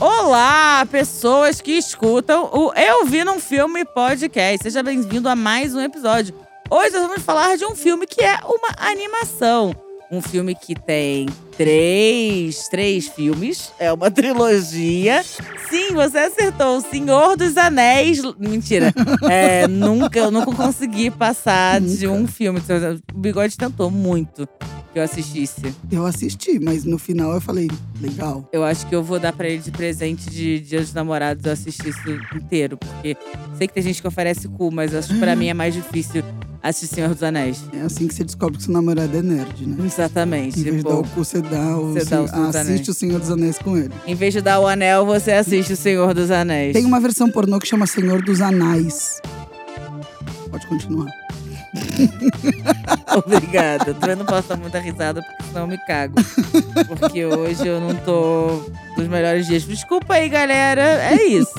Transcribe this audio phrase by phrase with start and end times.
[0.00, 4.62] Olá, pessoas que escutam o Eu Vi Num Filme Podcast.
[4.62, 6.34] Seja bem-vindo a mais um episódio.
[6.70, 9.74] Hoje nós vamos falar de um filme que é uma animação.
[10.10, 13.72] Um filme que tem três, três filmes.
[13.78, 15.22] É uma trilogia.
[15.68, 16.78] Sim, você acertou.
[16.78, 18.22] O Senhor dos Anéis.
[18.38, 18.94] Mentira.
[19.30, 22.58] É, nunca, eu nunca consegui passar de um filme.
[23.14, 24.48] O Bigode tentou muito
[24.92, 25.62] que eu assistisse.
[25.90, 27.70] Eu assisti, mas no final eu falei,
[28.00, 28.48] legal.
[28.52, 31.52] Eu acho que eu vou dar pra ele de presente de Dia dos Namorados eu
[31.52, 32.76] assistir isso inteiro.
[32.76, 33.16] Porque
[33.56, 36.22] sei que tem gente que oferece cu, mas acho que pra mim é mais difícil
[36.62, 37.62] assistir Senhor dos Anéis.
[37.72, 39.76] É assim que você descobre que seu namorado é nerd, né?
[39.86, 40.58] Exatamente.
[40.60, 42.48] Em vez de tipo, dar o cu, você dá o, você dá o sen- Senhor
[42.56, 43.92] assiste o Senhor dos Anéis com ele.
[44.06, 46.72] em vez de dar o anel, você assiste o Senhor dos Anéis.
[46.74, 49.20] Tem uma versão pornô que chama Senhor dos Anais.
[50.50, 51.06] Pode continuar.
[53.16, 53.94] Obrigada.
[53.94, 56.14] Também não posso dar muita risada, porque senão eu me cago.
[56.98, 58.62] Porque hoje eu não tô
[58.96, 59.64] nos melhores dias.
[59.64, 60.82] Desculpa aí, galera.
[60.82, 61.54] É isso.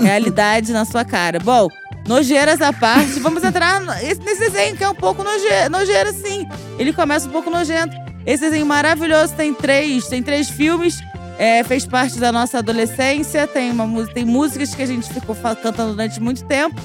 [0.00, 1.38] Realidade na sua cara.
[1.40, 1.68] Bom,
[2.06, 6.46] nojeiras à parte, vamos entrar nesse desenho que é um pouco noje, nojeira, sim.
[6.78, 7.96] Ele começa um pouco nojento.
[8.24, 10.98] Esse desenho maravilhoso tem três, tem três filmes.
[11.38, 13.46] É, fez parte da nossa adolescência.
[13.46, 16.80] Tem, uma, tem músicas que a gente ficou cantando durante muito tempo.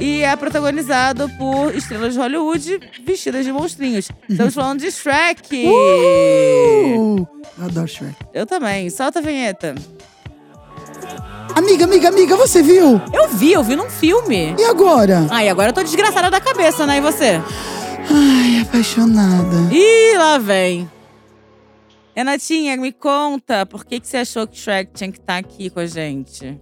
[0.00, 4.08] E é protagonizado por estrelas de Hollywood vestidas de monstrinhos.
[4.28, 5.66] Estamos falando de Shrek!
[5.66, 7.26] Uh,
[7.58, 8.14] eu adoro Shrek.
[8.32, 8.88] Eu também.
[8.90, 9.74] Solta a vinheta.
[11.54, 13.00] Amiga, amiga, amiga, você viu?
[13.12, 14.54] Eu vi, eu vi num filme.
[14.56, 15.26] E agora?
[15.42, 16.98] E agora eu tô desgraçada da cabeça, né?
[16.98, 17.40] E você?
[18.08, 19.56] Ai, apaixonada.
[19.72, 20.88] Ih, lá vem.
[22.14, 25.80] Renatinha, me conta, por que, que você achou que Shrek tinha que estar aqui com
[25.80, 26.60] a gente?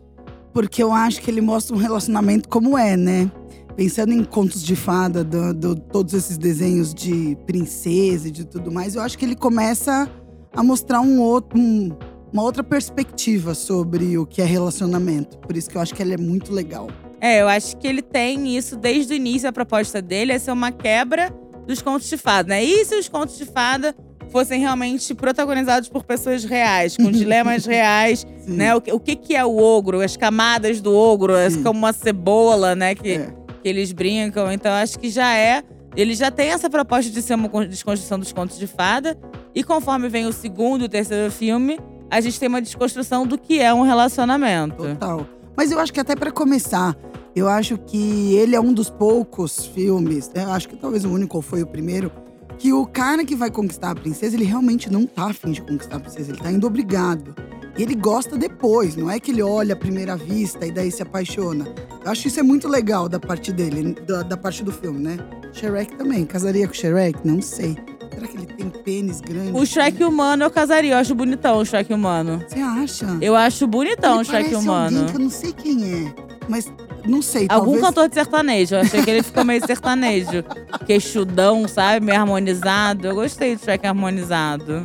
[0.56, 3.30] Porque eu acho que ele mostra um relacionamento como é, né?
[3.76, 8.72] Pensando em contos de fada, do, do- todos esses desenhos de princesa e de tudo
[8.72, 10.10] mais, eu acho que ele começa
[10.54, 11.90] a mostrar um outro, um-
[12.32, 15.36] uma outra perspectiva sobre o que é relacionamento.
[15.40, 16.88] Por isso que eu acho que ele é muito legal.
[17.20, 19.46] É, eu acho que ele tem isso desde o início.
[19.46, 21.30] A proposta dele é ser uma quebra
[21.66, 22.64] dos contos de fada, né?
[22.64, 23.94] E se os contos de fada
[24.36, 28.74] fossem realmente protagonizados por pessoas reais, com dilemas reais, né?
[28.74, 30.02] O, que- o que, que é o ogro?
[30.02, 32.94] As camadas do ogro, é como uma cebola, né?
[32.94, 33.34] Que, É.
[33.62, 34.52] que eles brincam.
[34.52, 35.62] Então, acho que já é.
[35.96, 39.16] Ele já tem essa proposta de ser uma con- desconstrução dos contos de fada.
[39.54, 41.80] E conforme vem o segundo e o terceiro filme,
[42.10, 44.76] a gente tem uma desconstrução do que é um relacionamento.
[44.76, 45.26] Total.
[45.56, 46.94] Mas eu acho que até pra começar,
[47.34, 51.38] eu acho que ele é um dos poucos filmes, eu acho que talvez o único
[51.38, 52.12] ou foi o primeiro,
[52.58, 55.96] que o cara que vai conquistar a princesa, ele realmente não tá afim de conquistar
[55.96, 57.34] a princesa, ele tá indo obrigado.
[57.78, 61.02] E ele gosta depois, não é que ele olha à primeira vista e daí se
[61.02, 61.66] apaixona.
[62.02, 65.18] Eu acho isso é muito legal da parte dele, da, da parte do filme, né?
[65.52, 67.18] Shrek também, casaria com Shrek?
[67.22, 67.76] Não sei.
[68.14, 69.52] Será que ele tem pênis grande?
[69.52, 72.42] O Shrek humano eu casaria, eu acho bonitão o Shrek humano.
[72.48, 73.18] Você acha?
[73.20, 74.98] Eu acho bonitão ele o Shrek humano.
[74.98, 76.14] alguém que eu não sei quem é,
[76.48, 76.72] mas
[77.06, 77.86] não sei, Algum talvez...
[77.86, 78.74] cantor de sertanejo.
[78.74, 80.44] Eu achei que ele ficou meio sertanejo.
[80.86, 82.04] Queixudão, sabe?
[82.04, 83.08] Meio harmonizado.
[83.08, 84.84] Eu gostei do Shrek harmonizado.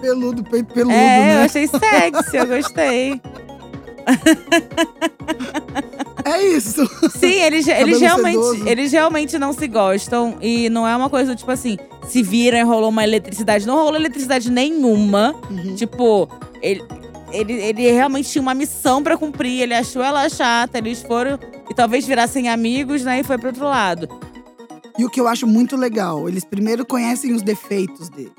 [0.00, 1.42] Peludo, peito peludo, é, eu né?
[1.44, 3.20] achei sexy, eu gostei.
[6.24, 6.86] É isso.
[7.10, 8.68] Sim, eles, eles, realmente, sedoso.
[8.68, 10.36] eles realmente não se gostam.
[10.40, 11.76] E não é uma coisa, tipo assim,
[12.08, 13.66] se viram e rolou uma eletricidade.
[13.66, 15.34] Não rolou eletricidade nenhuma.
[15.50, 15.74] Uhum.
[15.74, 16.28] Tipo,
[16.62, 16.82] ele,
[17.32, 19.62] ele, ele realmente tinha uma missão pra cumprir.
[19.62, 23.20] Ele achou ela chata, eles foram e talvez virassem amigos, né?
[23.20, 24.08] E foi pro outro lado.
[24.98, 28.32] E o que eu acho muito legal, eles primeiro conhecem os defeitos deles,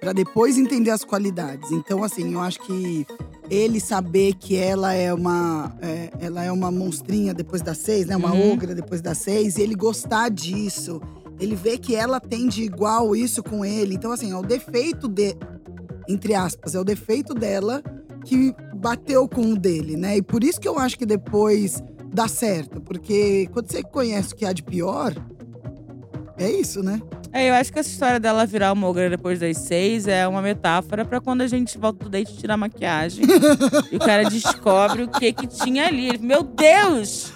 [0.00, 1.70] Pra depois entender as qualidades.
[1.72, 3.04] Então, assim, eu acho que
[3.50, 8.16] ele saber que ela é uma, é, ela é uma monstrinha depois das seis, né?
[8.16, 8.52] Uma Uhum.
[8.52, 11.00] ogra depois das seis, e ele gostar disso.
[11.40, 13.94] Ele vê que ela tem de igual isso com ele.
[13.96, 15.34] Então, assim, é o defeito de,
[16.08, 17.82] entre aspas, é o defeito dela
[18.24, 20.16] que bateu com o dele, né?
[20.16, 21.82] E por isso que eu acho que depois
[22.12, 22.80] dá certo.
[22.80, 25.14] Porque quando você conhece o que há de pior,
[26.36, 27.00] é isso, né?
[27.32, 30.40] É, eu acho que essa história dela virar uma ogra depois das seis é uma
[30.40, 33.24] metáfora pra quando a gente volta do date tirar maquiagem.
[33.92, 36.08] e o cara descobre o que que tinha ali.
[36.08, 37.32] Ele, meu Deus!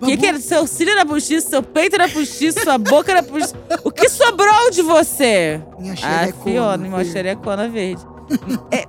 [0.00, 0.38] O que, que era?
[0.38, 3.54] Seu cílio era postiço, seu peito era postiço, sua boca era postiço.
[3.82, 5.60] O que sobrou de você?
[5.78, 5.96] Minha Ah,
[6.26, 6.44] xerecona.
[6.44, 7.12] Fiona, uma filho.
[7.12, 8.02] xerecona verde.
[8.70, 8.84] É,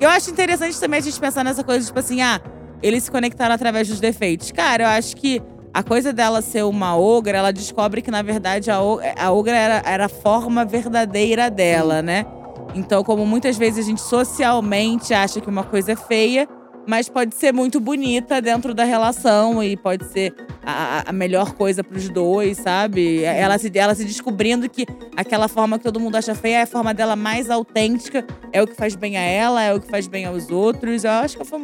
[0.00, 2.40] eu acho interessante também a gente pensar nessa coisa, tipo assim, ah,
[2.82, 4.50] eles se conectaram através dos defeitos.
[4.50, 5.40] Cara, eu acho que
[5.72, 9.82] a coisa dela ser uma ogra, ela descobre que, na verdade, a, a ogra era,
[9.84, 12.26] era a forma verdadeira dela, né?
[12.74, 16.48] Então, como muitas vezes a gente socialmente acha que uma coisa é feia,
[16.88, 21.84] mas pode ser muito bonita dentro da relação e pode ser a, a melhor coisa
[21.84, 23.24] pros dois, sabe?
[23.24, 26.66] Ela se, ela se descobrindo que aquela forma que todo mundo acha feia é a
[26.66, 28.24] forma dela mais autêntica,
[28.54, 31.04] é o que faz bem a ela, é o que faz bem aos outros.
[31.04, 31.60] Eu acho que foi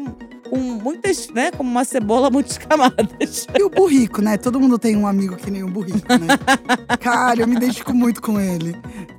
[0.54, 1.50] com muitas, né?
[1.50, 3.46] Como uma cebola, muitas camadas.
[3.58, 4.36] E o burrico, né?
[4.36, 6.38] Todo mundo tem um amigo que nem o burrico, né?
[7.00, 8.76] Cara, eu me identifico muito com ele.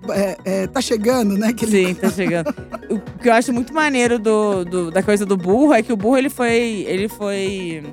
[0.09, 1.51] É, é, tá chegando, né?
[1.51, 1.87] Que ele...
[1.87, 2.55] Sim, tá chegando.
[2.89, 5.97] o que eu acho muito maneiro do, do, da coisa do burro é que o
[5.97, 6.85] burro ele foi.
[6.87, 7.83] Ele foi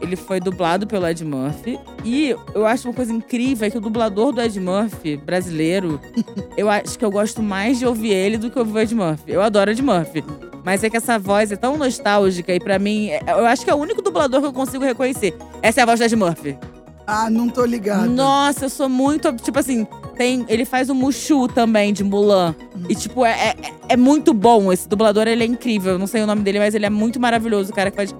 [0.00, 1.78] ele foi dublado pelo Ed Murphy.
[2.04, 6.00] E eu acho uma coisa incrível é que o dublador do Ed Murphy, brasileiro,
[6.56, 9.32] eu acho que eu gosto mais de ouvir ele do que ouvir o Ed Murphy.
[9.32, 10.24] Eu adoro Ed Murphy.
[10.64, 13.70] Mas é que essa voz é tão nostálgica e para mim, é, eu acho que
[13.70, 15.36] é o único dublador que eu consigo reconhecer.
[15.62, 16.58] Essa é a voz do Ed Murphy.
[17.06, 18.10] Ah, não tô ligado.
[18.10, 19.32] Nossa, eu sou muito.
[19.34, 22.54] Tipo assim, tem, ele faz o Mushu também, de Mulan.
[22.74, 22.82] Hum.
[22.88, 23.54] E, tipo, é, é,
[23.90, 24.72] é, muito bom.
[24.72, 25.92] Esse dublador, ele é incrível.
[25.92, 27.70] Eu não sei o nome dele, mas ele é muito maravilhoso.
[27.70, 28.12] O cara que faz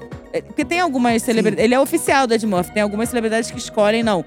[0.46, 1.64] porque tem algumas celebridades.
[1.64, 2.73] Ele é oficial do Ed Murphy.
[2.73, 4.25] Tem algumas celebridades que escolhem, não.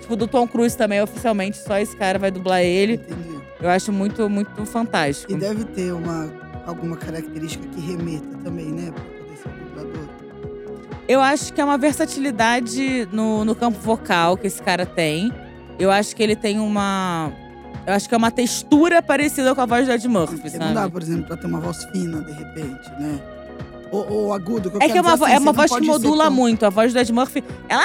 [0.00, 2.94] Tipo, do Tom Cruise também, oficialmente, só esse cara vai dublar ele.
[2.94, 3.36] Entendi.
[3.60, 5.32] Eu acho muito, muito fantástico.
[5.32, 6.30] E deve ter uma,
[6.66, 8.92] alguma característica que remeta também, né?
[8.92, 10.08] Pra poder ser dublador.
[11.08, 15.32] Eu acho que é uma versatilidade no, no campo vocal que esse cara tem.
[15.78, 17.32] Eu acho que ele tem uma.
[17.86, 20.58] Eu acho que é uma textura parecida com a voz do Ed Murphy?
[20.58, 23.20] Não dá, por exemplo, pra ter uma voz fina, de repente, né?
[23.90, 24.70] Ou, agudo.
[24.70, 26.32] Que é que é uma, assim, é uma voz que modula tão...
[26.32, 26.66] muito.
[26.66, 27.82] A voz do Ed Murphy, ela.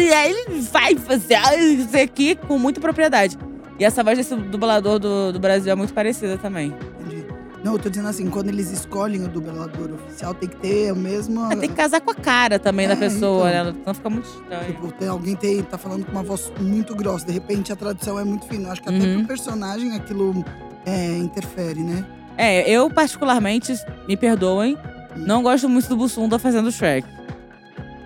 [0.00, 3.38] E aí ele vai fazer isso aqui com muita propriedade.
[3.78, 6.74] E essa voz desse dublador do, do Brasil é muito parecida também.
[7.00, 7.24] Entendi.
[7.62, 10.96] Não, eu tô dizendo assim, quando eles escolhem o dublador oficial, tem que ter o
[10.96, 11.52] mesmo.
[11.52, 13.74] É, tem que casar com a cara também é, da pessoa, então, né?
[13.84, 14.66] Não fica muito estranho.
[14.66, 18.18] Tipo, tem, alguém tem, tá falando com uma voz muito grossa, de repente a tradução
[18.18, 18.70] é muito fina.
[18.70, 19.18] Acho que até uhum.
[19.18, 20.44] pro personagem aquilo
[20.86, 22.04] é, interfere, né?
[22.36, 23.74] É, eu particularmente,
[24.06, 24.78] me perdoem,
[25.26, 27.06] não gosto muito do Bussunda fazendo Shrek.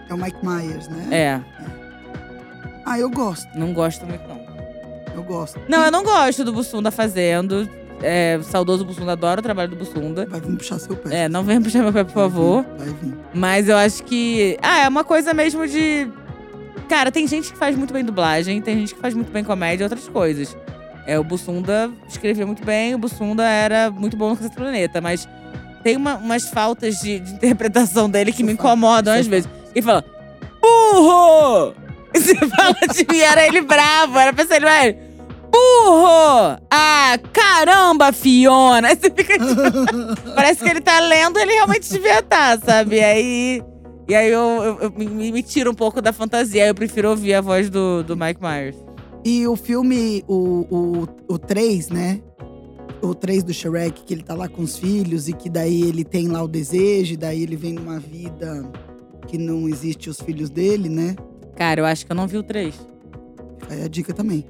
[0.09, 1.09] É o Mike Myers, né?
[1.11, 1.17] É.
[1.17, 1.41] é.
[2.85, 3.49] Ah, eu gosto.
[3.57, 4.43] Não gosto muito, não.
[5.15, 5.61] Eu gosto.
[5.69, 7.69] Não, eu não gosto do Bussunda fazendo.
[8.03, 10.27] É, saudoso Bussunda, adoro o trabalho do Bussunda.
[10.27, 11.25] Vai vir puxar seu pé.
[11.25, 12.65] É, não vem puxar meu pé, por favor.
[12.77, 13.19] Vai vir, vai vir.
[13.33, 14.59] Mas eu acho que.
[14.61, 16.11] Ah, é uma coisa mesmo de.
[16.89, 19.85] Cara, tem gente que faz muito bem dublagem, tem gente que faz muito bem comédia
[19.85, 20.57] e outras coisas.
[21.07, 25.29] É, o Bussunda escrevia muito bem, o Bussunda era muito bom no Cacete Planeta, mas
[25.83, 29.49] tem uma, umas faltas de, de, interpretação dele que me incomodam às vezes.
[29.75, 30.05] Ele fala,
[30.61, 31.75] burro!
[32.15, 35.13] E você fala de mim, era ele bravo, era pra ser ele, velho.
[35.51, 36.59] Burro!
[36.71, 38.89] Ah, caramba, Fiona!
[38.89, 42.97] Aí você fica tipo, Parece que ele tá lendo, ele realmente devia estar, tá, sabe?
[42.97, 43.63] E aí.
[44.09, 46.67] E aí eu, eu, eu me, me tiro um pouco da fantasia.
[46.67, 48.77] Eu prefiro ouvir a voz do, do Mike Myers.
[49.25, 52.21] E o filme, o, o, o 3, né?
[53.03, 56.05] O 3 do Shrek, que ele tá lá com os filhos e que daí ele
[56.05, 58.65] tem lá o desejo, e daí ele vem numa vida
[59.27, 61.17] que não existe os filhos dele, né?
[61.57, 62.75] Cara, eu acho que eu não vi o 3.
[63.69, 64.47] Aí a dica também.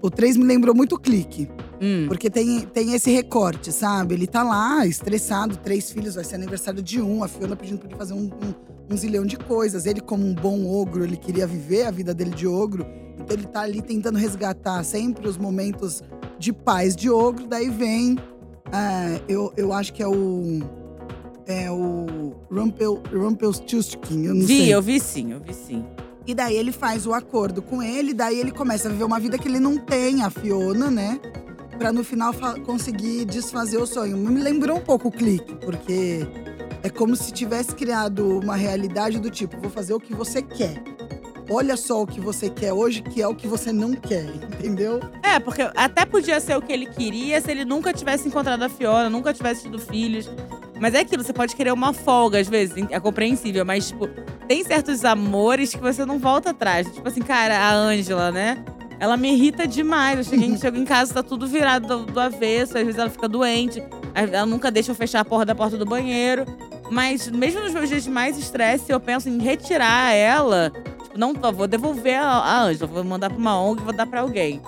[0.00, 1.48] O 3 me lembrou muito o clique.
[1.80, 2.06] Hum.
[2.08, 4.14] Porque tem, tem esse recorte, sabe?
[4.14, 7.88] Ele tá lá, estressado, três filhos, vai ser aniversário de um, a Fiona pedindo pra
[7.88, 8.54] ele fazer um, um,
[8.90, 9.86] um zilhão de coisas.
[9.86, 12.86] Ele, como um bom ogro, ele queria viver a vida dele de ogro.
[13.18, 16.02] Então ele tá ali tentando resgatar sempre os momentos
[16.38, 18.16] de paz de ogro, daí vem.
[18.72, 20.60] É, eu, eu acho que é o.
[21.48, 24.74] É o Rumpel, Rumpelstiltskin, eu não vi, sei.
[24.74, 25.84] eu vi sim, eu vi sim.
[26.26, 29.38] E daí ele faz o acordo com ele, daí ele começa a viver uma vida
[29.38, 31.20] que ele não tem, a Fiona, né?
[31.78, 32.34] Pra no final
[32.64, 34.16] conseguir desfazer o sonho.
[34.16, 36.26] Me lembrou um pouco o clique, porque
[36.86, 40.82] é como se tivesse criado uma realidade do tipo: vou fazer o que você quer
[41.48, 44.24] olha só o que você quer hoje, que é o que você não quer,
[44.58, 45.00] entendeu?
[45.22, 48.68] É, porque até podia ser o que ele queria se ele nunca tivesse encontrado a
[48.68, 50.28] Fiona, nunca tivesse tido filhos.
[50.78, 54.08] Mas é aquilo, você pode querer uma folga, às vezes, é compreensível, mas, tipo,
[54.46, 56.86] tem certos amores que você não volta atrás.
[56.92, 58.62] Tipo assim, cara, a Ângela, né?
[59.00, 60.18] Ela me irrita demais.
[60.18, 63.26] Eu cheguei, chego em casa, tá tudo virado do, do avesso, às vezes ela fica
[63.26, 63.82] doente,
[64.14, 66.44] ela nunca deixa eu fechar a porta da porta do banheiro.
[66.90, 70.72] Mas mesmo nos meus dias de mais estresse, eu penso em retirar ela
[71.16, 74.60] não, vou devolver a Ângela, vou mandar pra uma ONG, vou dar pra alguém.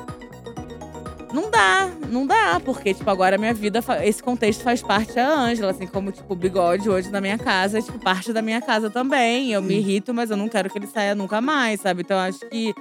[1.33, 5.29] Não dá, não dá, porque, tipo, agora a minha vida, esse contexto faz parte da
[5.29, 8.63] Ângela, assim como, tipo, o bigode hoje na minha casa é, tipo, parte da minha
[8.63, 9.53] casa também.
[9.53, 12.01] Eu me irrito, mas eu não quero que ele saia nunca mais, sabe?
[12.01, 12.75] Então, eu acho que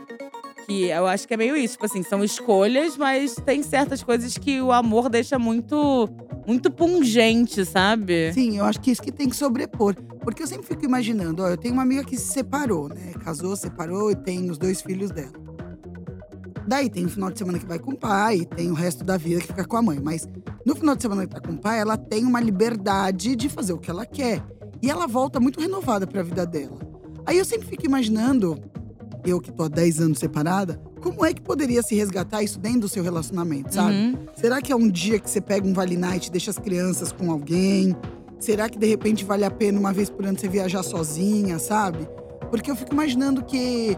[0.68, 4.38] que eu acho que é meio isso, tipo assim, são escolhas, mas tem certas coisas
[4.38, 6.10] que o amor deixa muito
[6.46, 8.34] muito pungente, sabe?
[8.34, 9.96] Sim, eu acho que isso que tem que sobrepor.
[10.22, 13.14] Porque eu sempre fico imaginando, ó, eu tenho uma amiga que se separou, né?
[13.24, 15.32] Casou, separou e tem os dois filhos dela.
[16.68, 19.16] Daí tem o final de semana que vai com o pai, tem o resto da
[19.16, 20.00] vida que fica com a mãe.
[20.02, 20.28] Mas
[20.66, 23.72] no final de semana que tá com o pai, ela tem uma liberdade de fazer
[23.72, 24.44] o que ela quer.
[24.82, 26.78] E ela volta muito renovada para a vida dela.
[27.26, 28.62] Aí eu sempre fico imaginando
[29.28, 32.82] eu que tô há 10 anos separada, como é que poderia se resgatar isso dentro
[32.82, 33.94] do seu relacionamento, sabe?
[33.94, 34.18] Uhum.
[34.36, 37.12] Será que é um dia que você pega um Vale Night e deixa as crianças
[37.12, 37.96] com alguém?
[38.40, 42.08] Será que de repente vale a pena uma vez por ano você viajar sozinha, sabe?
[42.50, 43.98] Porque eu fico imaginando que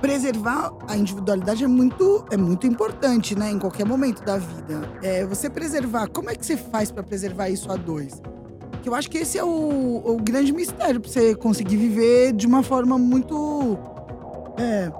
[0.00, 3.50] preservar a individualidade é muito, é muito importante, né?
[3.50, 4.88] Em qualquer momento da vida.
[5.02, 8.20] É, você preservar, como é que você faz para preservar isso a dois?
[8.82, 12.46] Que eu acho que esse é o, o grande mistério para você conseguir viver de
[12.46, 13.78] uma forma muito.
[14.58, 14.90] É.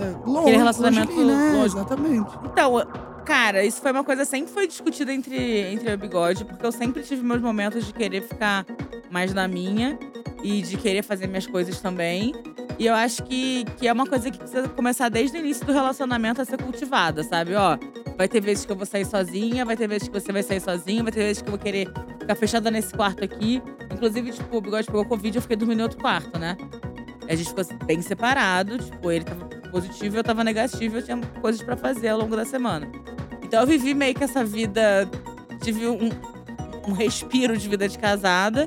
[0.00, 1.52] é longe, Aquele relacionamento longe, né?
[1.52, 1.76] longe.
[1.76, 2.30] Exatamente.
[2.44, 2.86] Então,
[3.24, 5.36] cara, isso foi uma coisa que sempre foi discutida entre,
[5.72, 8.64] entre eu e o Bigode, porque eu sempre tive meus momentos de querer ficar
[9.10, 9.98] mais na minha
[10.42, 12.34] e de querer fazer minhas coisas também.
[12.78, 15.72] E eu acho que, que é uma coisa que precisa começar desde o início do
[15.72, 17.54] relacionamento a ser cultivada, sabe?
[17.54, 17.78] Ó,
[18.16, 20.60] vai ter vezes que eu vou sair sozinha, vai ter vezes que você vai sair
[20.60, 23.62] sozinho, vai ter vezes que eu vou querer ficar fechada nesse quarto aqui.
[23.92, 26.56] Inclusive, tipo, o Bigode pegou Covid, eu fiquei dormindo em outro quarto, né?
[27.28, 31.62] A gente ficou bem separado, tipo, ele tava positivo, eu tava negativo, eu tinha coisas
[31.62, 32.90] pra fazer ao longo da semana.
[33.42, 35.08] Então eu vivi meio que essa vida,
[35.62, 36.10] tive um,
[36.88, 38.66] um respiro de vida de casada.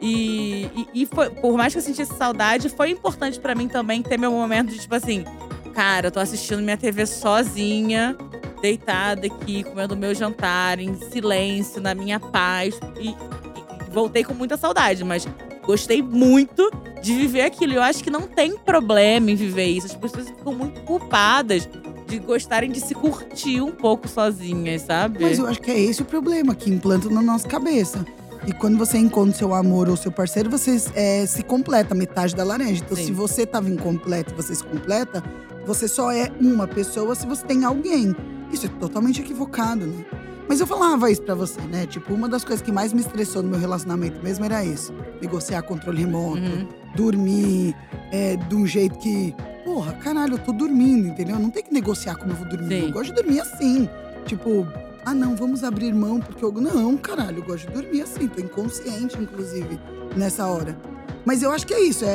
[0.00, 4.02] E, e, e foi, por mais que eu sentisse saudade, foi importante pra mim também
[4.02, 5.24] ter meu momento de tipo assim,
[5.72, 8.16] cara, eu tô assistindo minha TV sozinha,
[8.60, 12.78] deitada aqui, comendo meu jantar, em silêncio, na minha paz.
[13.00, 15.26] E- e voltei com muita saudade, mas
[15.64, 16.70] gostei muito
[17.02, 17.74] de viver aquilo.
[17.74, 19.86] Eu acho que não tem problema em viver isso.
[19.86, 21.68] As pessoas ficam muito culpadas
[22.06, 25.18] de gostarem de se curtir um pouco sozinhas, sabe?
[25.22, 28.04] Mas eu acho que é esse o problema que implantam na nossa cabeça.
[28.46, 32.44] E quando você encontra seu amor ou seu parceiro, você é, se completa metade da
[32.44, 32.82] laranja.
[32.84, 33.06] Então, Sim.
[33.06, 35.24] se você estava incompleto e você se completa,
[35.66, 38.14] você só é uma pessoa se você tem alguém.
[38.52, 40.04] Isso é totalmente equivocado, né?
[40.48, 41.86] Mas eu falava isso pra você, né?
[41.86, 44.92] Tipo, uma das coisas que mais me estressou no meu relacionamento mesmo era isso.
[45.20, 46.68] Negociar controle remoto, Uhum.
[46.94, 47.74] dormir
[48.12, 49.34] é, de um jeito que.
[49.64, 51.38] Porra, caralho, eu tô dormindo, entendeu?
[51.38, 52.80] Não tem que negociar como eu vou dormir.
[52.82, 52.86] Sim.
[52.88, 53.88] Eu gosto de dormir assim.
[54.26, 54.66] Tipo,
[55.06, 56.52] ah, não, vamos abrir mão, porque eu.
[56.52, 58.28] Não, caralho, eu gosto de dormir assim.
[58.28, 59.80] Tô inconsciente, inclusive,
[60.16, 60.76] nessa hora.
[61.24, 62.04] Mas eu acho que é isso.
[62.04, 62.10] É,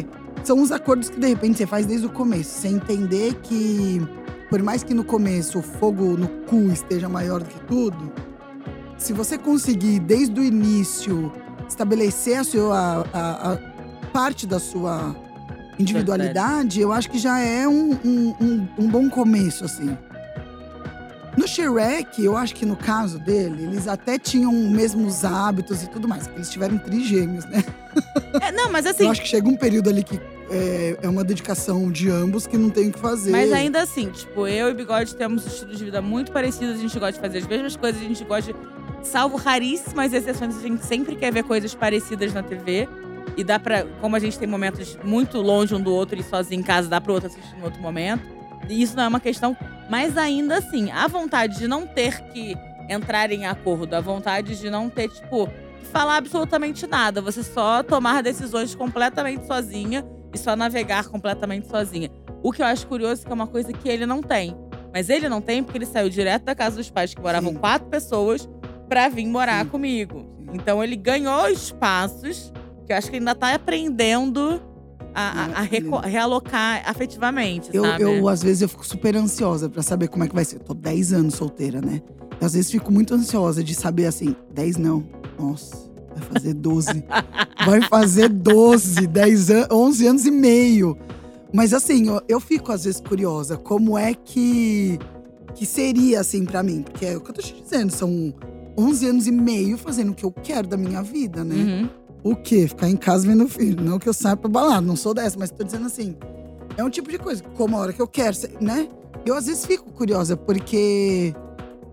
[0.00, 0.04] é-
[0.44, 2.50] são os acordos que de repente você faz desde o começo.
[2.60, 4.00] Você entender que,
[4.48, 8.12] por mais que no começo o fogo no cu esteja maior do que tudo,
[8.96, 11.32] se você conseguir desde o início
[11.68, 13.58] estabelecer a sua a, a
[14.12, 15.14] parte da sua
[15.78, 19.96] individualidade, eu acho que já é um, um, um, um bom começo, assim.
[21.36, 26.08] No Shrek, eu acho que no caso dele, eles até tinham mesmos hábitos e tudo
[26.08, 26.26] mais.
[26.34, 27.62] Eles tiveram trigêmeos, né?
[28.40, 31.22] É, não, mas assim, Eu acho que chega um período ali que é, é uma
[31.22, 33.30] dedicação de ambos que não tem o que fazer.
[33.30, 36.98] Mas ainda assim, tipo, eu e Bigode temos estilos de vida muito parecidos, a gente
[36.98, 38.58] gosta de fazer as mesmas coisas, a gente gosta de.
[39.02, 42.88] Salvo raríssimas exceções, a gente sempre quer ver coisas parecidas na TV.
[43.36, 43.84] E dá pra.
[44.00, 47.00] Como a gente tem momentos muito longe um do outro e sozinho em casa, dá
[47.00, 48.22] pro outro assistir em outro momento.
[48.68, 49.56] E isso não é uma questão.
[49.88, 52.56] Mas ainda assim, a vontade de não ter que
[52.88, 55.48] entrar em acordo, a vontade de não ter, tipo,
[55.92, 57.20] falar absolutamente nada.
[57.22, 60.04] Você só tomar decisões completamente sozinha
[60.34, 62.10] e só navegar completamente sozinha.
[62.42, 64.56] O que eu acho curioso é que é uma coisa que ele não tem.
[64.92, 67.58] Mas ele não tem porque ele saiu direto da casa dos pais, que moravam Sim.
[67.58, 68.48] quatro pessoas,
[68.88, 69.70] pra vir morar Sim.
[69.70, 70.26] comigo.
[70.54, 72.52] Então ele ganhou espaços
[72.86, 74.62] que eu acho que ainda tá aprendendo
[75.14, 78.02] a, a- a realocar afetivamente, Eu, sabe?
[78.02, 80.56] eu, às vezes, eu fico super ansiosa pra saber como é que vai ser.
[80.56, 82.00] Eu tô 10 anos solteira, né?
[82.40, 85.04] E às vezes fico muito ansiosa de saber assim, 10 não.
[85.38, 85.87] Nossa,
[86.18, 87.04] vai fazer 12.
[87.64, 90.96] vai fazer 12, 10 anos, 11 anos e meio.
[91.52, 94.98] Mas assim, eu, eu fico às vezes curiosa, como é que
[95.54, 96.82] que seria assim pra mim?
[96.82, 98.32] Porque é o que eu tô te dizendo, são
[98.76, 101.56] 11 anos e meio fazendo o que eu quero da minha vida, né?
[101.56, 101.90] Uhum.
[102.22, 102.68] O quê?
[102.68, 103.82] Ficar em casa vendo filho.
[103.82, 106.16] Não que eu saia pra balada, não sou dessa, mas tô dizendo assim.
[106.76, 108.88] É um tipo de coisa, como a hora que eu quero, né?
[109.26, 111.34] Eu às vezes fico curiosa, porque.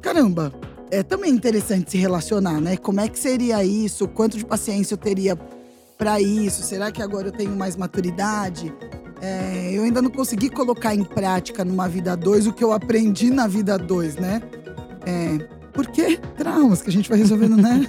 [0.01, 0.53] Caramba,
[0.91, 2.77] é também interessante se relacionar, né?
[2.77, 4.07] Como é que seria isso?
[4.07, 5.35] Quanto de paciência eu teria
[5.97, 6.63] pra isso?
[6.63, 8.73] Será que agora eu tenho mais maturidade?
[9.21, 13.29] É, eu ainda não consegui colocar em prática numa vida dois o que eu aprendi
[13.29, 14.41] na vida dois, né?
[15.05, 15.37] É,
[15.73, 17.81] por que traumas que a gente vai resolvendo, né?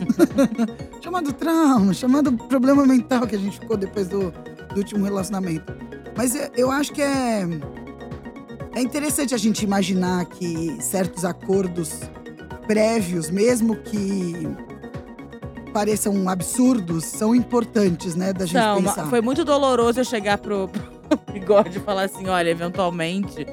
[1.03, 5.73] chamado trauma, chamado problema mental que a gente ficou depois do, do último relacionamento.
[6.17, 7.47] Mas é- eu acho que é.
[8.75, 12.01] É interessante a gente imaginar que certos acordos
[12.67, 14.35] prévios, mesmo que
[15.73, 18.33] pareçam absurdos, são importantes, né?
[18.33, 19.07] Da gente Então, pensar.
[19.09, 20.69] foi muito doloroso eu chegar pro,
[21.09, 23.47] pro bigode e falar assim: olha, eventualmente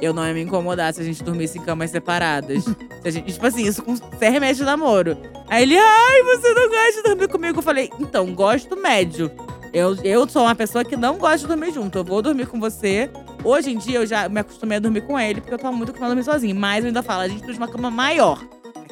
[0.00, 2.64] eu não ia me incomodar se a gente dormisse em camas separadas.
[3.02, 5.16] se gente, tipo assim, isso com sem remédio de namoro.
[5.48, 7.58] Aí ele, ai, você não gosta de dormir comigo?
[7.58, 9.30] Eu falei, então, gosto médio.
[9.72, 11.98] Eu, eu sou uma pessoa que não gosta de dormir junto.
[11.98, 13.10] Eu vou dormir com você.
[13.44, 15.90] Hoje em dia eu já me acostumei a dormir com ele, porque eu tava muito
[15.90, 16.56] acostumada a dormir sozinho.
[16.56, 18.42] Mas eu ainda falo, a gente precisa de uma cama maior.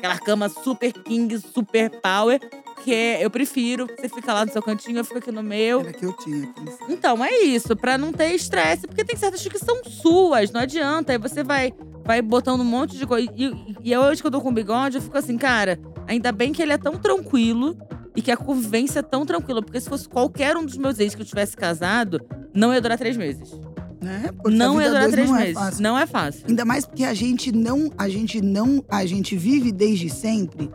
[0.07, 2.39] Aquela cama super king, super power.
[2.77, 5.81] Porque eu prefiro você fica lá no seu cantinho, eu fico aqui no meu.
[5.81, 6.49] Era que eu tinha.
[6.89, 11.13] Então, é isso, pra não ter estresse, porque tem certas que são suas, não adianta.
[11.13, 11.73] Aí você vai,
[12.05, 13.29] vai botando um monte de coisa.
[13.37, 16.53] E, e hoje que eu tô com o bigode, eu fico assim, cara, ainda bem
[16.53, 17.77] que ele é tão tranquilo
[18.15, 19.61] e que a convivência é tão tranquila.
[19.61, 22.21] Porque se fosse qualquer um dos meus ex que eu tivesse casado,
[22.55, 23.59] não ia durar três meses.
[24.07, 24.31] Né?
[24.41, 25.55] Porque não vida durar três não é meses.
[25.55, 25.83] fácil.
[25.83, 26.45] Não é fácil.
[26.49, 30.71] Ainda mais porque a gente não, a gente não, a gente vive desde sempre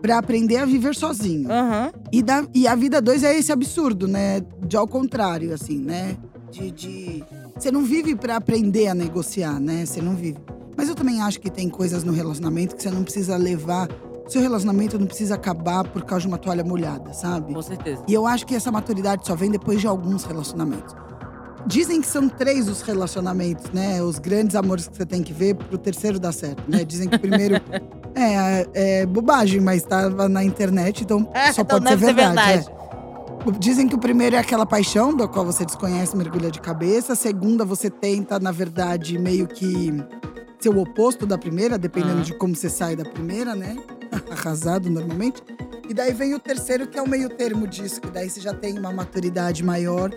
[0.00, 1.50] pra aprender a viver sozinho.
[1.52, 1.92] Aham.
[2.10, 4.40] E, da, e a vida dois é esse absurdo, né?
[4.66, 6.16] De ao contrário, assim, né?
[6.50, 6.70] De.
[6.70, 7.24] de...
[7.56, 9.86] Você não vive pra aprender a negociar, né?
[9.86, 10.38] Você não vive.
[10.76, 13.88] Mas eu também acho que tem coisas no relacionamento que você não precisa levar.
[14.26, 17.52] Seu relacionamento não precisa acabar por causa de uma toalha molhada, sabe?
[17.52, 18.02] Com certeza.
[18.08, 20.94] E eu acho que essa maturidade só vem depois de alguns relacionamentos.
[21.66, 24.02] Dizem que são três os relacionamentos, né?
[24.02, 26.84] Os grandes amores que você tem que ver pro terceiro dar certo, né?
[26.84, 27.56] Dizem que o primeiro
[28.14, 32.14] é, é bobagem, mas tava na internet, então É, só então pode ser deve ser
[32.14, 32.52] verdade.
[32.64, 32.78] verdade.
[32.78, 33.58] é.
[33.58, 37.12] Dizem que o primeiro é aquela paixão, da qual você desconhece, mergulha de cabeça.
[37.14, 39.92] A segunda, você tenta, na verdade, meio que
[40.60, 43.76] ser o oposto da primeira, dependendo de como você sai da primeira, né?
[44.30, 45.42] Arrasado normalmente.
[45.88, 48.54] E daí vem o terceiro, que é o meio termo disso, que daí você já
[48.54, 50.10] tem uma maturidade maior.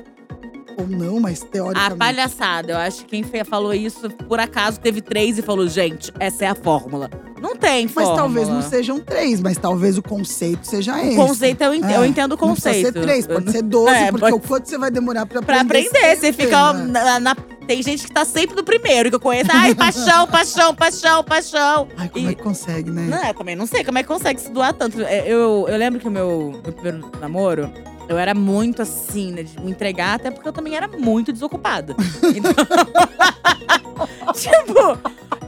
[0.78, 1.98] Ou não, mas A teoricamente.
[1.98, 2.74] palhaçada.
[2.74, 6.48] Eu acho que quem falou isso, por acaso, teve três e falou, gente, essa é
[6.48, 7.10] a fórmula.
[7.42, 8.16] Não tem Mas fórmula.
[8.18, 11.14] talvez não sejam três, mas talvez o conceito seja esse.
[11.20, 12.92] O conceito, eu, ent- É, eu entendo o Não conceito.
[12.92, 15.62] ser três, pode ser doze, É, porque pode- o quanto você vai demorar pra Pra
[15.62, 15.88] aprender.
[15.90, 16.92] aprender, você fica né?
[16.92, 17.36] na, na-
[17.68, 19.50] Tem gente que tá sempre no primeiro, que eu conheço.
[19.52, 21.88] Ai, paixão, paixão, paixão, paixão.
[21.98, 23.08] Ai, como E- é que consegue, né?
[23.10, 25.02] Não, eu também não sei como é que consegue se doar tanto.
[25.02, 27.72] Eu, eu lembro que o meu, meu primeiro namoro,
[28.08, 31.96] eu era muito assim, né, de me entregar, até porque eu também era muito desocupada.
[32.36, 32.52] Então,
[34.34, 34.98] tipo,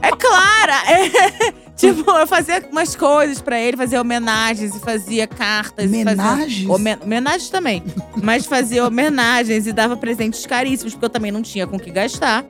[0.02, 0.74] é clara.
[0.90, 5.84] é- tipo, eu fazia umas coisas pra ele, fazia homenagens e fazia cartas.
[5.86, 6.68] fazia- Homenagens?
[6.68, 7.82] Homen- homenagens também.
[8.22, 11.90] Mas fazia homenagens e dava presentes caríssimos, porque eu também não tinha com o que
[11.90, 12.44] gastar.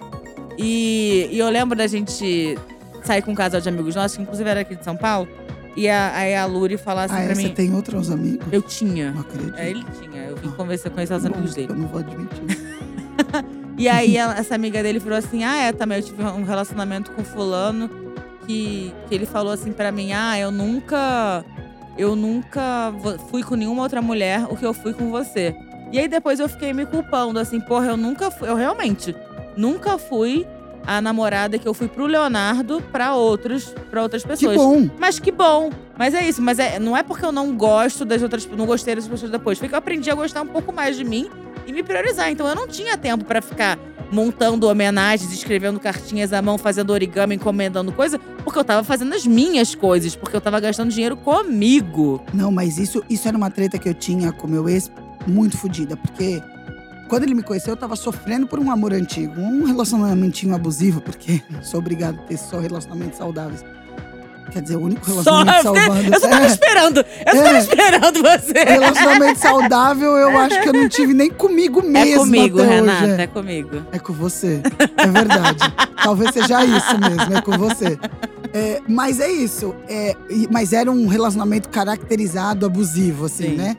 [0.56, 2.56] E, e eu lembro da gente
[3.04, 5.28] sair com um casal de amigos nossos, que inclusive era aqui de São Paulo.
[5.78, 7.54] E a, aí a Luri falar assim ah, pra você mim.
[7.54, 8.44] tem outros amigos?
[8.50, 9.12] Eu tinha.
[9.12, 9.56] Não acredito.
[9.56, 10.24] É, ele tinha.
[10.24, 11.68] Eu vim conversar com esses amigos dele.
[11.70, 12.42] Eu não vou admitir.
[13.78, 17.22] E aí essa amiga dele falou assim: Ah, é, também eu tive um relacionamento com
[17.22, 17.88] fulano
[18.44, 21.44] que, que ele falou assim pra mim: Ah, eu nunca.
[21.96, 22.92] Eu nunca
[23.30, 25.54] fui com nenhuma outra mulher o que eu fui com você.
[25.92, 28.48] E aí depois eu fiquei me culpando, assim, porra, eu nunca fui.
[28.48, 29.14] Eu realmente
[29.56, 30.44] nunca fui
[30.86, 34.56] a namorada que eu fui pro Leonardo pra outros, para outras que pessoas.
[34.56, 34.88] bom.
[34.98, 35.70] Mas que bom.
[35.96, 36.40] Mas é isso.
[36.40, 39.58] Mas é, não é porque eu não gosto das outras, não gostei das pessoas depois.
[39.58, 41.28] Foi que eu aprendi a gostar um pouco mais de mim
[41.66, 42.30] e me priorizar.
[42.30, 43.78] Então eu não tinha tempo pra ficar
[44.10, 49.26] montando homenagens, escrevendo cartinhas à mão, fazendo origami, encomendando coisa, porque eu tava fazendo as
[49.26, 52.22] minhas coisas, porque eu tava gastando dinheiro comigo.
[52.32, 54.90] Não, mas isso, isso era uma treta que eu tinha com meu ex
[55.26, 56.42] muito fodida, porque
[57.08, 61.42] quando ele me conheceu, eu tava sofrendo por um amor antigo, um relacionamentinho abusivo, porque
[61.62, 63.64] sou obrigado a ter só relacionamentos saudáveis.
[64.50, 66.02] Quer dizer, o único relacionamento Só- saudável.
[66.10, 66.98] Eu só tava É, esperando.
[67.00, 67.58] Eu só tava É.
[67.58, 68.52] esperando você.
[68.64, 72.14] relacionamento saudável, eu acho que eu não tive nem comigo mesmo.
[72.14, 73.20] É comigo, Renata, Hoje.
[73.20, 73.82] é comigo.
[73.92, 74.62] É com você.
[74.96, 75.58] É verdade.
[76.02, 77.98] Talvez seja isso mesmo, é com você.
[78.54, 79.74] É, mas é isso.
[79.86, 80.16] É,
[80.50, 83.56] mas era um relacionamento caracterizado, abusivo, assim, Sim.
[83.56, 83.76] né?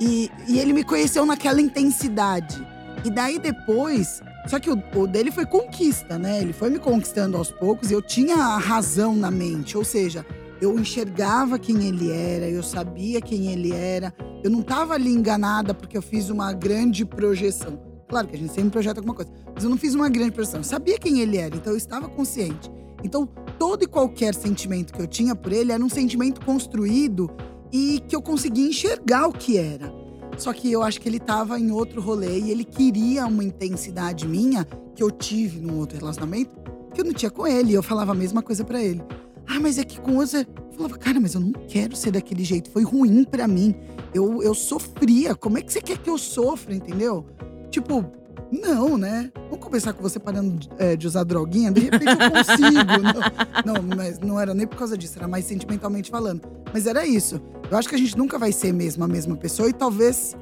[0.00, 2.64] E, e ele me conheceu naquela intensidade.
[3.04, 4.22] E daí depois.
[4.46, 6.40] Só que o, o dele foi conquista, né?
[6.40, 9.76] Ele foi me conquistando aos poucos e eu tinha a razão na mente.
[9.76, 10.24] Ou seja,
[10.60, 14.14] eu enxergava quem ele era, eu sabia quem ele era.
[14.42, 17.78] Eu não tava ali enganada porque eu fiz uma grande projeção.
[18.08, 19.30] Claro que a gente sempre projeta alguma coisa.
[19.54, 20.60] Mas eu não fiz uma grande projeção.
[20.60, 22.70] Eu sabia quem ele era, então eu estava consciente.
[23.04, 27.30] Então, todo e qualquer sentimento que eu tinha por ele era um sentimento construído
[27.72, 29.92] e que eu conseguia enxergar o que era.
[30.36, 34.26] Só que eu acho que ele tava em outro rolê e ele queria uma intensidade
[34.26, 36.56] minha que eu tive num outro relacionamento
[36.94, 37.72] que eu não tinha com ele.
[37.72, 39.02] E eu falava a mesma coisa pra ele.
[39.46, 40.40] Ah, mas é que com você.
[40.40, 42.70] Eu falava, cara, mas eu não quero ser daquele jeito.
[42.70, 43.74] Foi ruim pra mim.
[44.14, 45.34] Eu, eu sofria.
[45.34, 47.26] Como é que você quer que eu sofra, entendeu?
[47.70, 48.04] Tipo,
[48.50, 49.30] não, né?
[49.50, 51.70] Vamos conversar com você parando de, é, de usar droguinha?
[51.70, 52.78] De repente eu consigo.
[53.64, 56.42] não, não, mas não era nem por causa disso, era mais sentimentalmente falando.
[56.72, 57.40] Mas era isso.
[57.70, 60.36] Eu acho que a gente nunca vai ser mesmo a mesma pessoa e talvez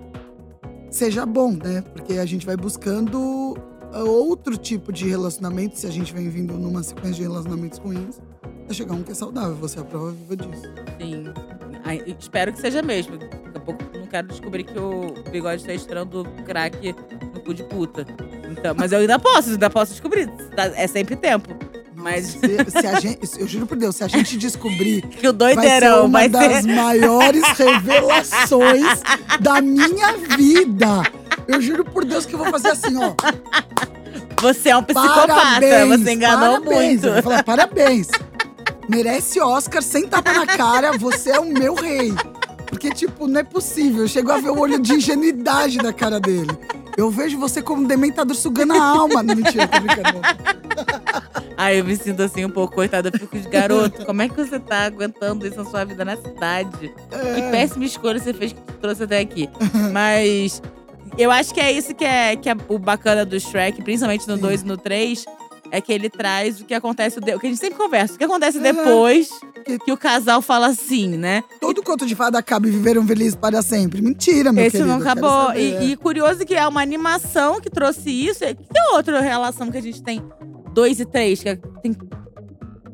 [0.91, 1.83] seja bom, né?
[1.93, 3.57] Porque a gente vai buscando
[3.93, 8.21] ah, outro tipo de relacionamento, se a gente vem vindo numa sequência de relacionamentos ruins,
[8.65, 9.57] vai chegar um que é saudável.
[9.57, 10.62] Você é a prova viva disso.
[11.01, 11.25] Sim.
[12.19, 13.17] Espero que seja mesmo.
[13.17, 16.95] Daqui a pouco não quero descobrir que o bigode tá estrando crack
[17.35, 18.05] no cu de puta.
[18.51, 20.29] Então, mas eu ainda posso, ainda posso descobrir.
[20.75, 21.49] É sempre tempo.
[22.07, 22.38] Mas Se,
[22.81, 25.57] se a gente, eu juro por Deus, se a gente descobrir que o vai ser
[25.57, 26.73] doideirão uma vai das ser.
[26.73, 29.03] maiores revelações
[29.40, 31.03] da minha vida.
[31.49, 33.12] Eu juro por Deus que eu vou fazer assim, ó.
[34.40, 36.90] Você é um psicopata, Parabéns, você enganou parabéns.
[37.03, 37.07] muito.
[37.09, 38.09] Eu vou falar, parabéns.
[38.88, 42.14] Merece Oscar sem tapa na cara, você é o meu rei.
[42.66, 44.03] Porque, tipo, não é possível.
[44.03, 46.57] Eu chego a ver o olho de ingenuidade da cara dele.
[46.97, 49.25] Eu vejo você como um dementador sugando a alma.
[49.25, 50.21] Não, mentira, tô brincando.
[51.57, 53.11] Aí eu me sinto assim um pouco coitada.
[53.12, 54.05] Eu fico de garoto.
[54.05, 56.92] Como é que você tá aguentando isso na sua vida na cidade?
[57.11, 57.51] Que É.
[57.51, 59.49] péssima escolha você fez que te trouxe até aqui.
[59.92, 60.61] Mas
[61.16, 64.35] eu acho que é isso que é, que é o bacana do Shrek, principalmente no
[64.37, 64.42] Sim.
[64.42, 65.25] 2 e no 3.
[65.73, 68.19] É que ele traz o que acontece, de- o que a gente sempre conversa, o
[68.19, 68.62] que acontece Uhum.
[68.62, 69.29] depois
[69.85, 71.42] Que- o casal fala assim, né?
[71.61, 74.01] Todo conto de fada acaba e viveram felizes para sempre.
[74.01, 74.88] Mentira, meu Esse querido.
[74.88, 75.53] não acabou.
[75.57, 78.45] E, e curioso que é uma animação que trouxe isso.
[78.45, 80.23] Que outra relação que a gente tem?
[80.77, 81.97] Dois e três, que é- tem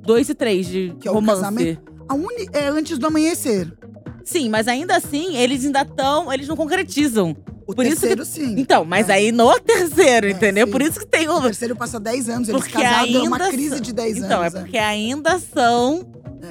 [0.06, 1.40] dois e três de Que é o romance.
[1.42, 1.82] casamento.
[2.08, 3.76] A uni é antes do amanhecer.
[4.24, 6.32] Sim, mas ainda assim, eles ainda estão.
[6.32, 7.36] Eles não concretizam.
[7.66, 8.54] O Por isso que- terceiro, sim.
[8.60, 9.14] Então, mas É.
[9.14, 10.66] aí no terceiro, É, entendeu?
[10.66, 10.72] sim.
[10.72, 11.42] Por isso que tem O o.
[11.42, 14.40] terceiro passa 10 anos, eles Porque casados, é uma ainda crise são- de 10 Então,
[14.42, 14.54] anos.
[14.54, 16.06] é porque ainda são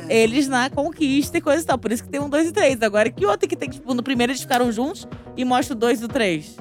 [0.09, 0.23] É.
[0.23, 1.77] eles na conquista e coisa e tal.
[1.77, 2.81] Por isso que tem um, dois e três.
[2.81, 6.01] Agora, que outro que tem, tipo, no primeiro eles ficaram juntos e mostra o dois
[6.01, 6.55] e o três?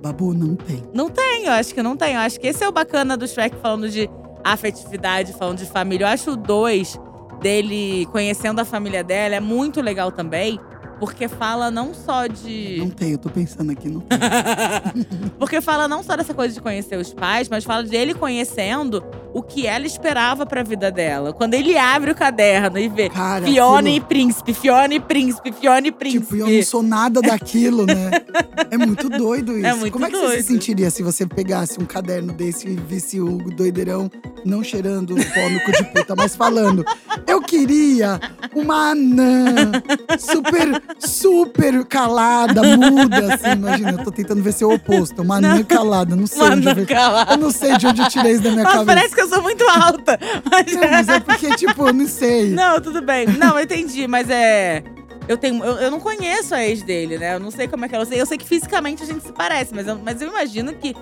[0.00, 0.82] Babu, não tem.
[0.94, 2.14] Não tem, eu acho que não tem.
[2.14, 4.08] Eu acho que esse é o bacana do Shrek falando de
[4.44, 6.04] afetividade, falando de família.
[6.04, 6.98] Eu acho o dois
[7.40, 10.58] dele conhecendo a família dela é muito legal também.
[10.98, 12.76] Porque fala não só de.
[12.78, 13.88] Não tem, eu tô pensando aqui.
[13.88, 14.18] Não tem.
[15.38, 19.40] Porque fala não só dessa coisa de conhecer os pais, mas fala dele conhecendo o
[19.42, 21.32] que ela esperava pra vida dela.
[21.32, 25.52] Quando ele abre o caderno e vê Cara, Fiona aquilo- e Príncipe, Fiona e Príncipe,
[25.52, 26.24] Fiona e Príncipe.
[26.26, 28.10] Tipo, eu não sou nada daquilo, né?
[28.70, 29.66] É muito doido isso.
[29.66, 30.42] É muito Como é que você doido.
[30.42, 34.10] se sentiria se você pegasse um caderno desse e visse o doideirão
[34.44, 36.84] não cheirando o pó no cu de puta, mas falando:
[37.26, 38.20] Eu queria
[38.54, 39.72] uma anã
[40.18, 43.52] super, super calada, muda, assim.
[43.52, 45.22] Imagina, eu tô tentando ver se é o oposto.
[45.22, 47.26] Uma anã calada, não sei onde eu, Mano, vi- cala.
[47.30, 48.94] eu não sei de onde eu tirei isso da minha Nossa, cabeça.
[48.96, 50.18] parece que eu sou muito alta.
[50.50, 50.72] Mas...
[50.74, 52.50] Não, mas é porque, tipo, eu não sei.
[52.50, 53.26] Não, tudo bem.
[53.26, 54.82] Não, eu entendi, mas é.
[55.26, 57.34] Eu, tenho, eu, eu não conheço a ex dele, né?
[57.34, 58.06] Eu não sei como é que ela.
[58.10, 60.94] Eu sei que fisicamente a gente se parece, mas eu, mas eu imagino que,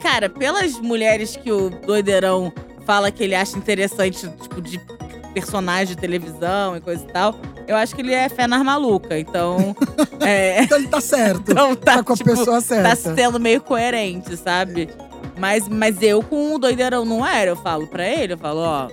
[0.00, 2.50] cara, pelas mulheres que o doideirão
[2.86, 4.80] fala que ele acha interessante, tipo, de
[5.34, 7.34] personagem de televisão e coisa e tal,
[7.66, 9.18] eu acho que ele é fé nas maluca.
[9.18, 9.74] Então.
[10.20, 11.52] é, Então ele tá certo.
[11.52, 13.14] então tá, Tá com a tipo, pessoa tá certa.
[13.14, 14.88] sendo meio coerente, sabe?
[15.38, 18.88] Mas, mas eu com o doideirão não era, eu falo pra ele, eu falo, ó.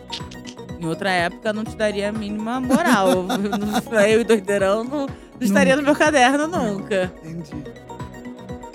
[0.79, 3.27] Em outra época não te daria a mínima moral.
[4.09, 5.07] eu e o doideirão não, não
[5.39, 7.11] estaria no meu caderno nunca.
[7.23, 7.63] Entendi.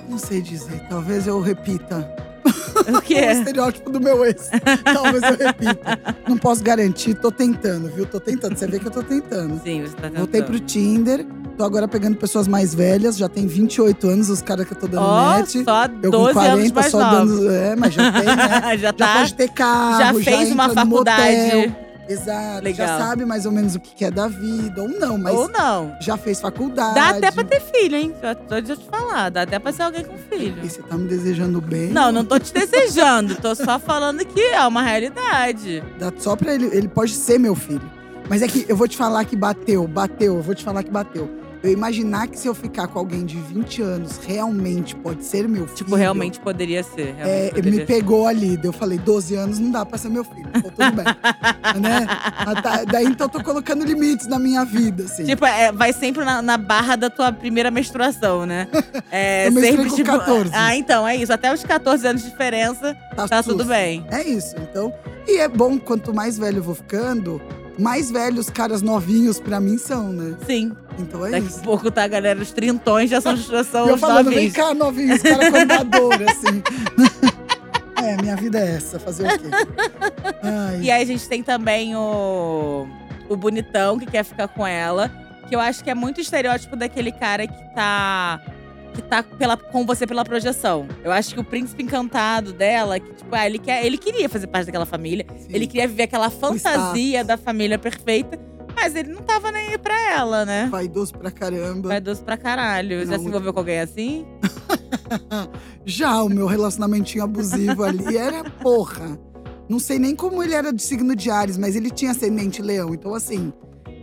[0.09, 0.81] Não sei dizer.
[0.89, 2.09] Talvez eu repita.
[2.93, 3.15] O O quê?
[3.15, 4.49] estereótipo do meu ex.
[4.85, 5.99] Talvez eu repita.
[6.29, 8.07] Não posso garantir, tô tentando, viu?
[8.07, 8.57] Tô tentando.
[8.57, 9.61] Você vê que eu tô tentando.
[9.63, 10.19] Sim, você tá tentando.
[10.19, 11.27] Voltei pro Tinder.
[11.57, 13.17] Tô agora pegando pessoas mais velhas.
[13.17, 15.57] Já tem 28 anos os caras que eu tô dando Ó, match.
[15.65, 17.51] só Eu com 12 anos 40 mais só dando.
[17.51, 18.61] É, mas já tem, né?
[18.77, 19.15] já Já tá.
[19.19, 21.57] pode ter carro, Já já, fez uma entra no faculdade.
[21.57, 21.86] motel.
[22.09, 22.65] Exato.
[22.65, 22.87] Legal.
[22.87, 24.83] Já sabe mais ou menos o que é da vida.
[24.83, 25.97] Ou não, mas Ou não.
[26.01, 26.95] já fez faculdade.
[26.95, 28.15] Dá até pra ter filho, hein?
[28.49, 29.31] Tô de te falar.
[29.31, 30.57] Dá até pra ser alguém com filho.
[30.63, 31.89] E você tá me desejando bem.
[31.91, 33.35] Não, não tô te desejando.
[33.37, 35.83] tô só falando que é uma realidade.
[35.99, 36.67] Dá só pra ele.
[36.73, 37.97] Ele pode ser meu filho.
[38.29, 40.91] Mas é que eu vou te falar que bateu, bateu, eu vou te falar que
[40.91, 41.31] bateu.
[41.63, 45.65] Eu imaginar que se eu ficar com alguém de 20 anos, realmente pode ser meu
[45.65, 45.77] filho.
[45.77, 47.15] Tipo, realmente poderia ser.
[47.17, 47.87] Realmente É, poderia me ser.
[47.87, 48.59] pegou ali.
[48.63, 50.49] Eu falei, 12 anos não dá pra ser meu filho.
[50.55, 51.05] Então, tudo bem.
[51.81, 52.07] né?
[52.63, 55.25] Tá, Daí então eu tô colocando limites na minha vida, assim.
[55.25, 58.69] Tipo, é, vai sempre na, na barra da tua primeira menstruação, né?
[59.11, 60.51] É, Eu sempre, com tipo, 14.
[60.55, 61.33] Ah, então, é isso.
[61.33, 63.53] Até os 14 anos de diferença, tá susto.
[63.59, 64.07] tudo bem.
[64.11, 64.55] É isso.
[64.61, 64.93] Então,
[65.27, 67.41] e é bom, quanto mais velho eu vou ficando,
[67.79, 70.37] mais velhos caras novinhos pra mim são, né?
[70.47, 70.73] Sim.
[70.99, 71.61] Então é Daqui isso.
[71.61, 72.41] a pouco, tá, galera?
[72.41, 74.55] Os trintões já são, já são eu os falando, vem novinhos.
[74.55, 76.63] cá, novinhos, cara contador, assim.
[78.03, 79.51] é, minha vida é essa, fazer o quê?
[80.43, 82.87] Ai, E aí a gente tem também o,
[83.29, 85.11] o bonitão que quer ficar com ela.
[85.49, 88.41] Que eu acho que é muito estereótipo daquele cara que tá.
[88.97, 90.89] Que tá pela, com você pela projeção.
[91.05, 94.47] Eu acho que o príncipe encantado dela, que, tipo, ah, ele, quer, ele queria fazer
[94.47, 95.25] parte daquela família.
[95.39, 95.49] sim.
[95.51, 98.39] Ele queria viver aquela fantasia da família perfeita.
[98.75, 100.69] Mas ele não tava nem aí pra ela, né?
[100.71, 101.89] Vaidoso pra caramba.
[101.89, 103.05] Vai doce pra caralho.
[103.07, 104.27] Já Não, se envolveu com alguém assim?
[105.85, 109.19] Já o meu relacionamentinho abusivo ali era porra.
[109.69, 112.93] Não sei nem como ele era de signo de Ares, mas ele tinha ascendente leão.
[112.95, 113.53] Então, assim,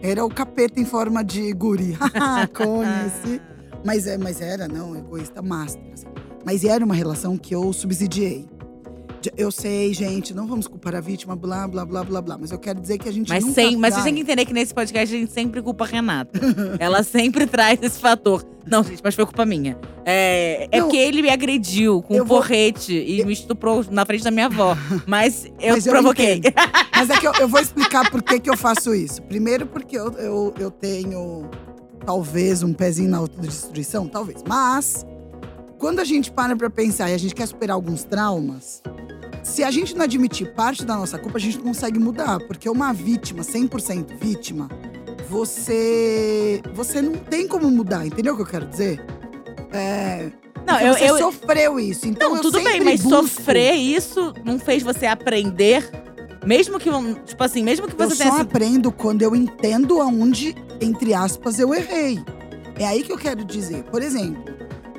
[0.02, 1.98] Era o capeta em forma de guri.
[2.54, 3.42] Conheci.
[3.86, 5.82] Mas, é, mas era, não, egoísta master.
[5.94, 6.08] assim.
[6.46, 8.46] Mas era uma relação que eu subsidiei.
[9.38, 12.38] Eu sei, gente, não vamos culpar a vítima, blá, blá, blá, blá, blá.
[12.38, 14.44] Mas eu quero dizer que a gente Mas, nunca sem, mas você tem que entender
[14.46, 16.38] que nesse podcast a gente sempre culpa a Renata.
[16.78, 18.46] Ela sempre traz esse fator.
[18.70, 19.78] Não, gente, mas foi culpa minha.
[20.04, 20.88] É, é Não.
[20.88, 24.32] porque ele me agrediu com um Eu vou- porrete e me estuprou na frente da
[24.32, 24.76] minha avó.
[25.08, 26.34] Mas eu Mas eu provoquei.
[26.36, 26.54] entendo.
[26.94, 29.22] Mas é que eu, eu vou explicar por que, que eu faço isso.
[29.22, 31.50] Primeiro, porque eu, eu, eu tenho,
[32.06, 34.44] talvez, um pezinho na autodestruição, talvez.
[34.48, 35.06] Mas,
[35.78, 38.82] quando a gente para pra pensar e a gente quer superar alguns traumas,
[39.44, 42.40] se a gente não admitir parte da nossa culpa, a gente não consegue mudar.
[42.48, 44.70] Porque uma vítima, 100% vítima,
[45.30, 48.06] você, você não tem como mudar.
[48.06, 49.04] Entendeu o que eu quero dizer?
[49.72, 50.32] É,
[50.66, 52.08] Não, porque eu, você eu, sofreu isso.
[52.08, 55.90] Então não eu tudo bem, mas busco- sofrer isso não fez você aprender.
[56.46, 56.90] Mesmo que,
[57.26, 61.14] tipo assim, mesmo que Eu você só tenha sido aprendo quando eu entendo aonde, entre
[61.14, 62.20] aspas, eu errei.
[62.78, 63.84] É aí que eu quero dizer.
[63.84, 64.44] Por exemplo,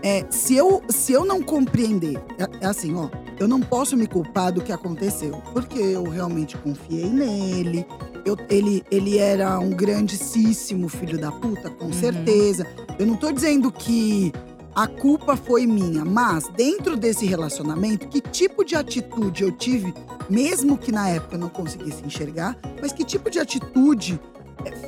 [0.02, 4.06] é, se, eu, se eu não compreender, é, é assim, ó, eu não posso me
[4.06, 7.86] culpar do que aconteceu, porque eu realmente confiei nele.
[8.24, 11.92] Eu, ele, ele era um grandíssimo filho da puta, com Uhum.
[11.92, 12.66] certeza.
[12.98, 14.32] Eu não tô dizendo que
[14.74, 19.92] a culpa foi minha, mas dentro desse relacionamento, que tipo de atitude eu tive
[20.30, 24.18] mesmo que na época eu não conseguisse enxergar, mas que tipo de atitude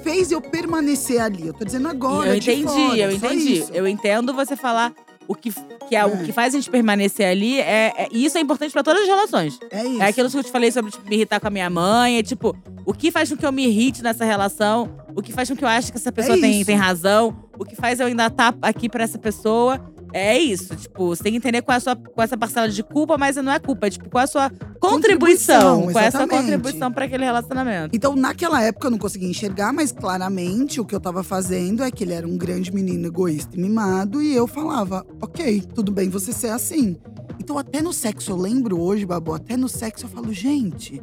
[0.02, 1.46] fez eu permanecer ali?
[1.46, 3.52] Eu tô dizendo agora, eu entendi, fora, eu entendi.
[3.59, 3.72] isso.
[3.72, 4.92] Eu entendo você falar
[5.29, 5.52] o que,
[5.88, 6.07] que é, É.
[6.07, 7.59] o que faz a gente permanecer ali.
[7.61, 9.59] É, é- e isso é importante pra todas as relações.
[9.70, 10.02] É isso.
[10.02, 12.18] É aquilo que eu te falei sobre tipo, me irritar com a minha mãe.
[12.18, 14.88] É tipo, o que faz com que eu me irrite nessa relação?
[15.16, 16.66] O que faz com que eu ache que essa pessoa tem, É isso.
[16.66, 17.37] tem razão?
[17.59, 19.81] O que faz eu ainda estar aqui pra essa pessoa?
[20.18, 20.74] É isso.
[20.74, 23.37] Tipo, você tem que entender qual é a sua com essa parcela de culpa, mas
[23.37, 23.87] não é culpa.
[23.87, 24.50] É tipo, qual é a sua
[24.81, 25.83] contribuição?
[25.83, 27.94] Contribuição, qual é a sua contribuição pra aquele relacionamento?
[27.94, 31.90] Então, naquela época eu não conseguia enxergar, mas claramente o que eu tava fazendo é
[31.90, 36.09] que ele era um grande menino egoísta e mimado, e eu falava, ok, tudo bem
[36.09, 36.96] você ser assim.
[37.38, 41.02] Então, até no sexo, eu lembro hoje, Babu, até no sexo eu falo, gente,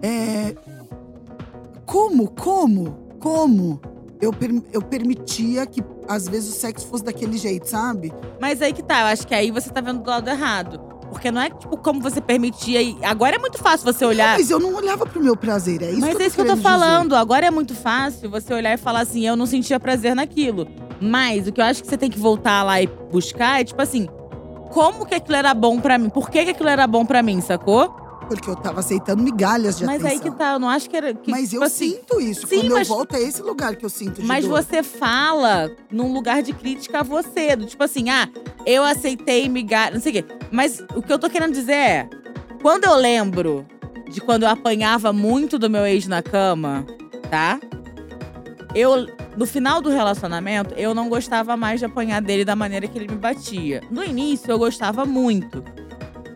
[0.00, 0.56] é.
[1.84, 3.82] Como, como, como
[4.20, 4.34] eu,
[4.72, 8.12] eu permitia que às vezes o sexo fosse daquele jeito, sabe?
[8.40, 10.80] Mas aí que tá, eu acho que aí você tá vendo do lado errado.
[11.10, 12.80] Porque não é tipo como você permitia.
[12.80, 14.38] E agora é muito fácil você olhar.
[14.38, 16.46] Mas eu não olhava pro meu prazer, é isso Mas que é isso que eu
[16.46, 16.68] tô querendo dizer.
[16.86, 17.16] falando.
[17.16, 20.68] Agora é muito fácil você olhar e falar assim: eu não sentia prazer naquilo.
[21.00, 23.82] Mas o que eu acho que você tem que voltar lá e buscar é tipo
[23.82, 24.06] assim:
[24.70, 26.08] como que aquilo era bom pra mim?
[26.08, 27.92] Por que, que aquilo era bom pra mim, sacou?
[28.30, 30.24] Porque eu tava aceitando migalhas de Mas atenção.
[30.24, 31.12] aí que tá, eu não acho que era.
[31.12, 32.46] Que, Mas tipo eu assim, sinto isso.
[32.46, 34.62] Sim, Quando mas- eu volto, é esse lugar que eu sinto de Mas dor.
[34.62, 37.56] você fala num lugar de crítica a você.
[37.56, 38.28] Do tipo assim, ah,
[38.64, 40.24] eu aceitei migalha, não sei o quê.
[40.52, 42.10] Mas o que eu tô querendo dizer é,
[42.62, 43.66] quando eu lembro
[44.08, 46.86] de quando eu apanhava muito do meu ex na cama,
[47.28, 47.58] tá?
[48.76, 52.96] Eu, no final do relacionamento, eu não gostava mais de apanhar dele da maneira que
[52.96, 53.82] ele me batia.
[53.90, 55.64] No início, eu gostava muito.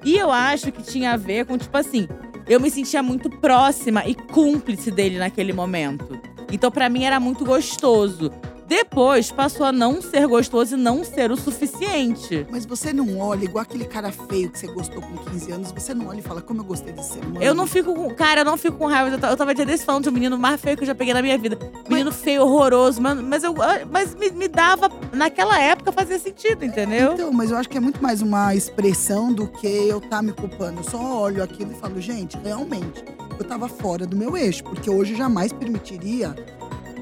[0.04, 2.06] E eu acho que tinha a ver com, tipo assim,
[2.46, 6.20] eu me sentia muito próxima e cúmplice dele naquele momento.
[6.52, 8.30] Então, pra mim, era muito gostoso.
[8.66, 12.46] Depois, passou a não ser gostoso e não ser o suficiente.
[12.50, 15.92] Mas você não olha, igual aquele cara feio que você gostou com 15 anos, você
[15.94, 17.20] não olha e fala, como eu gostei desse ser.
[17.40, 18.08] Eu não fico com.
[18.14, 19.10] Cara, eu não fico com raiva.
[19.14, 20.94] Eu ta- Eu tava dia desse falando de um menino mais feio que eu já
[20.94, 21.58] peguei na minha vida.
[21.88, 23.22] Menino feio, horroroso, mano.
[23.22, 23.54] Mas eu.
[23.62, 24.88] ah, Mas me, me dava.
[25.12, 27.12] Naquela época fazia sentido, entendeu?
[27.14, 30.32] Então, mas eu acho que é muito mais uma expressão do que eu tá me
[30.32, 30.80] culpando.
[30.80, 33.04] Eu só olho aquilo e falo, gente, realmente,
[33.38, 36.34] eu tava fora do meu eixo, porque hoje eu jamais permitiria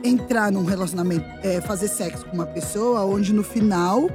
[0.05, 4.11] entrar num relacionamento, é, fazer sexo com uma pessoa onde no final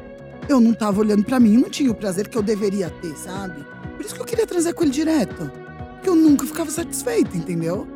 [0.50, 3.65] eu não tava olhando pra mim não tinha o prazer que eu deveria ter, sabe?
[3.95, 5.52] Por isso que eu queria transar com ele direto.
[5.93, 7.88] Porque eu nunca ficava satisfeita, entendeu?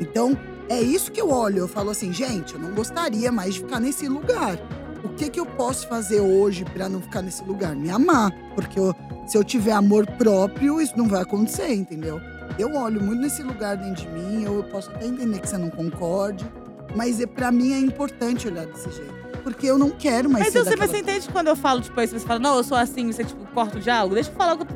[0.00, 0.36] Então,
[0.68, 1.58] é isso que eu olho.
[1.58, 4.58] Eu falo assim, gente, eu não gostaria mais de ficar nesse lugar.
[5.04, 7.74] O que que eu posso fazer hoje pra não ficar nesse lugar?
[7.74, 8.30] Me amar.
[8.54, 8.94] Porque eu-
[9.26, 12.20] se eu tiver amor próprio, isso não vai acontecer, entendeu?
[12.58, 15.70] Eu olho muito nesse lugar dentro de mim, eu posso até entender que você não
[15.70, 16.44] concorde,
[16.94, 19.18] mas é, para mim é importante olhar desse jeito.
[19.42, 21.56] Porque eu não quero mais Mas ser eu sei, mas daquela- você entende quando eu
[21.56, 24.14] falo, tipo, aí você fala, não, eu sou assim, você, tipo, corta o diálogo?
[24.14, 24.66] Deixa eu falar algo.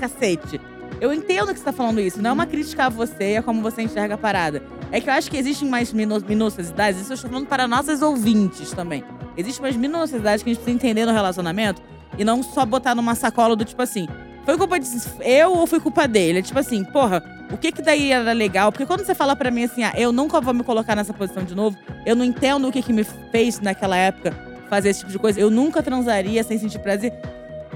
[0.00, 0.60] Cacete.
[1.00, 2.22] Eu entendo que você tá falando isso.
[2.22, 4.62] Não é uma crítica a você, é como você enxerga a parada.
[4.92, 8.00] É que eu acho que existem mais minu minuciosidades, isso eu estou falando para nossas
[8.00, 9.04] ouvintes também.
[9.36, 11.82] Existem mais minuciosidades que a gente precisa entender no relacionamento
[12.16, 14.06] e não só botar numa sacola do tipo assim,
[14.44, 14.86] foi culpa de
[15.20, 16.38] eu ou foi culpa dele?
[16.38, 17.20] É tipo assim, porra,
[17.54, 18.72] o que que daí era legal?
[18.72, 21.44] Porque quando você fala pra mim assim, ah, eu nunca vou me colocar nessa posição
[21.44, 24.34] de novo, eu não entendo o que que me fez naquela época
[24.68, 27.12] fazer esse tipo de coisa, eu nunca transaria sem sentir prazer.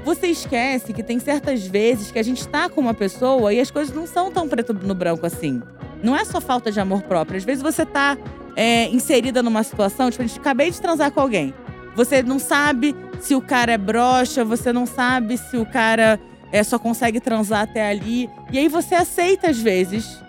[0.04, 3.70] Você esquece que tem certas vezes que a gente tá com uma pessoa e as
[3.70, 5.62] coisas não são tão preto no branco assim.
[6.02, 7.36] Não é só falta de amor próprio.
[7.36, 8.18] Às vezes você tá
[8.56, 11.54] é, inserida numa situação, tipo, a gente acabei de transar com alguém.
[11.94, 16.18] Você não sabe se o cara é broxa, você não sabe se o cara
[16.52, 18.28] é, só consegue transar até ali.
[18.50, 20.22] E aí você aceita, às vezes,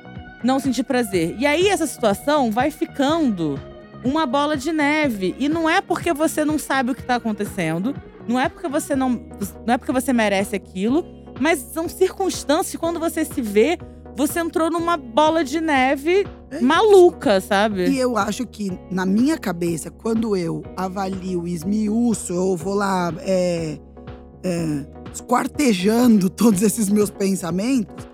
[0.44, 1.36] não sentir prazer.
[1.40, 3.60] E aí essa situação vai ficando
[4.04, 5.36] uma bola de neve.
[5.38, 7.96] E não é porque você não sabe o que tá acontecendo,
[8.28, 9.10] não é porque você não.
[9.66, 11.06] Não é porque você merece aquilo,
[11.40, 13.78] mas são circunstâncias quando você se vê,
[14.16, 17.90] você entrou numa bola de neve É maluca, sabe?
[17.90, 23.80] E eu acho que, na minha cabeça, quando eu avalio, esmiuço, eu vou lá é,
[24.44, 28.08] é, esquartejando todos esses meus pensamentos,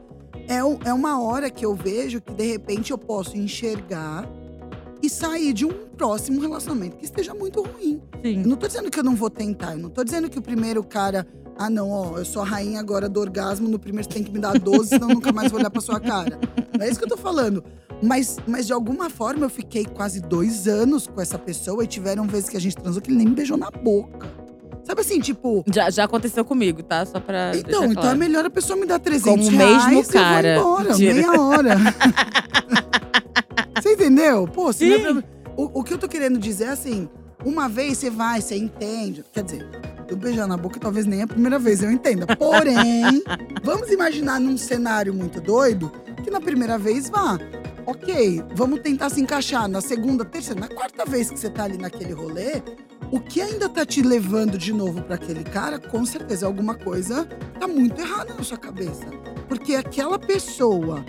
[0.47, 4.29] é, é uma hora que eu vejo que, de repente, eu posso enxergar
[5.01, 8.01] e sair de um próximo relacionamento que esteja muito ruim.
[8.23, 8.41] Sim.
[8.41, 10.41] Eu não tô dizendo que eu não vou tentar, eu não tô dizendo que o
[10.41, 11.27] primeiro cara.
[11.57, 14.31] Ah, não, ó, eu sou a rainha agora do orgasmo, no primeiro você tem que
[14.31, 16.37] me dar 12, senão eu nunca mais vou olhar pra sua cara.
[16.77, 17.63] Não é isso que eu tô falando.
[18.03, 22.27] Mas, mas de alguma forma eu fiquei quase dois anos com essa pessoa e tiveram
[22.27, 24.27] vezes que a gente transou que ele nem me beijou na boca.
[24.85, 25.63] Sabe assim, tipo.
[25.73, 27.05] Já, já aconteceu comigo, tá?
[27.05, 27.51] Só pra.
[27.55, 28.09] Então, então claro.
[28.09, 30.47] é melhor a pessoa me dar 300 Como reais mesmo cara.
[30.55, 31.13] eu vou embora, Mentira.
[31.15, 31.75] meia hora.
[33.81, 34.47] você entendeu?
[34.47, 35.23] Pô, se é pra-
[35.57, 37.09] o, o que eu tô querendo dizer é assim,
[37.43, 39.23] uma vez você vai, você entende.
[39.33, 39.67] Quer dizer,
[40.07, 42.27] eu beijar na boca talvez nem é a primeira vez, eu entenda.
[42.35, 43.23] Porém,
[43.63, 45.91] vamos imaginar num cenário muito doido,
[46.23, 47.39] que na primeira vez vá.
[47.87, 51.77] Ok, vamos tentar se encaixar na segunda, terceira, na quarta vez que você tá ali
[51.77, 52.53] naquele rolê,
[53.11, 57.25] o que ainda tá te levando de novo pra aquele cara, com certeza alguma coisa
[57.59, 59.05] tá muito errada na sua cabeça.
[59.47, 61.03] Porque aquela pessoa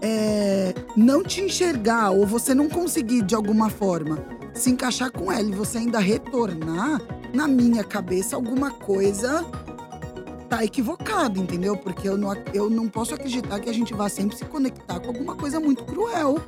[0.00, 4.18] é, não te enxergar ou você não conseguir de alguma forma
[4.54, 7.00] se encaixar com ela e você ainda retornar,
[7.32, 9.44] na minha cabeça, alguma coisa
[10.48, 11.76] tá equivocado, entendeu?
[11.76, 15.08] Porque eu não, eu não posso acreditar que a gente vá sempre se conectar com
[15.08, 16.38] alguma coisa muito cruel.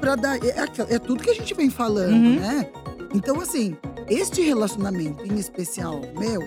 [0.00, 0.54] Pra dar, é,
[0.88, 2.36] é tudo que a gente vem falando, Uhum.
[2.40, 2.66] né?
[3.14, 3.76] Então, assim,
[4.10, 6.42] este relacionamento em especial meu,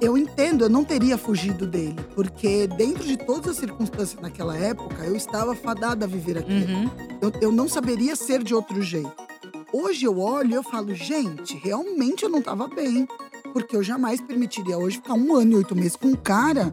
[0.00, 1.96] eu entendo, eu não teria fugido dele.
[2.14, 6.72] Porque dentro de todas as circunstâncias naquela época, eu estava fadada a viver aquilo.
[6.72, 6.90] Uhum.
[7.20, 9.12] Eu, eu não saberia ser de outro jeito.
[9.72, 13.06] Hoje eu olho e eu falo, gente, realmente eu não tava bem.
[13.52, 16.72] Porque eu jamais permitiria hoje ficar um ano e oito meses com um cara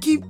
[0.00, 0.20] que,